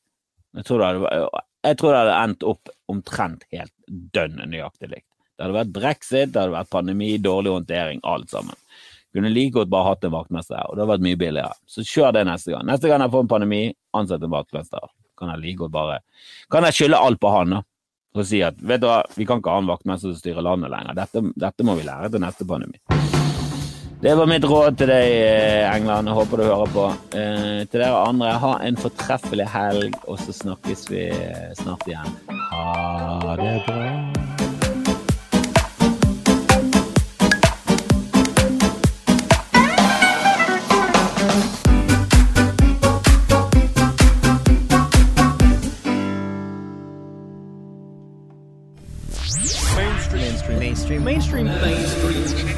Jeg 0.53 0.69
tror, 0.69 0.85
hadde, 0.85 1.43
jeg 1.65 1.79
tror 1.81 1.95
det 1.95 2.01
hadde 2.03 2.19
endt 2.21 2.47
opp 2.47 2.73
omtrent 2.93 3.47
helt 3.55 3.73
dønn 3.89 4.37
nøyaktig 4.53 4.91
likt. 4.93 5.09
Det 5.33 5.47
hadde 5.47 5.57
vært 5.57 5.75
brexit, 5.75 6.33
det 6.33 6.39
hadde 6.43 6.55
vært 6.55 6.71
pandemi, 6.71 7.15
dårlig 7.19 7.55
håndtering, 7.57 8.03
alt 8.07 8.31
sammen. 8.31 8.59
Kunne 9.13 9.33
like 9.33 9.57
godt 9.57 9.73
bare 9.73 9.91
hatt 9.91 10.05
en 10.07 10.15
vaktmester 10.15 10.61
og 10.61 10.77
det 10.77 10.85
hadde 10.85 10.93
vært 10.93 11.07
mye 11.09 11.21
billigere. 11.21 11.57
Så 11.69 11.85
kjør 11.85 12.15
det 12.17 12.27
neste 12.29 12.53
gang. 12.53 12.67
Neste 12.69 12.89
gang 12.93 13.03
jeg 13.05 13.13
får 13.13 13.25
en 13.25 13.33
pandemi, 13.33 13.63
ansett 13.97 14.23
en 14.25 14.33
vaktmester. 14.33 14.93
Kan 15.19 15.33
jeg 15.35 15.43
like 15.43 15.67
å 15.67 15.73
bare 15.73 16.01
Kan 16.53 16.67
jeg 16.69 16.79
skylde 16.79 17.01
alt 17.01 17.21
på 17.23 17.33
han, 17.35 17.59
da? 17.59 17.63
Og 18.13 18.27
si 18.29 18.43
at 18.45 18.59
vet 18.61 18.83
du 18.83 18.89
hva, 18.91 19.01
vi 19.17 19.25
kan 19.29 19.41
ikke 19.41 19.55
ha 19.55 19.63
en 19.63 19.71
vaktmester 19.71 20.13
som 20.13 20.21
styrer 20.21 20.45
landet 20.45 20.73
lenger. 20.73 20.99
Dette, 20.99 21.23
dette 21.47 21.65
må 21.65 21.79
vi 21.79 21.87
lære 21.87 22.13
til 22.13 22.21
neste 22.21 22.45
pandemi. 22.49 22.77
Det 24.03 24.17
var 24.19 24.27
mitt 24.27 24.45
råd 24.45 24.77
til 24.81 24.91
deg, 24.91 25.13
eh, 25.15 25.77
England. 25.77 26.11
Jeg 26.11 26.17
håper 26.19 26.43
du 26.43 26.45
hører 26.49 26.73
på. 26.75 26.87
Eh, 27.15 27.63
til 27.71 27.79
dere 27.79 28.03
andre, 28.03 28.35
ha 28.45 28.53
en 28.67 28.77
fortreffelig 28.77 29.47
helg, 29.47 29.95
og 30.09 30.19
så 30.19 30.35
snakkes 30.43 30.85
vi 30.91 31.07
snart 31.63 31.87
igjen. 31.87 32.13
Ha 32.51 33.37
det 33.39 33.57
bra. 33.71 34.32
mainstream 50.99 51.49
things. 51.49 52.52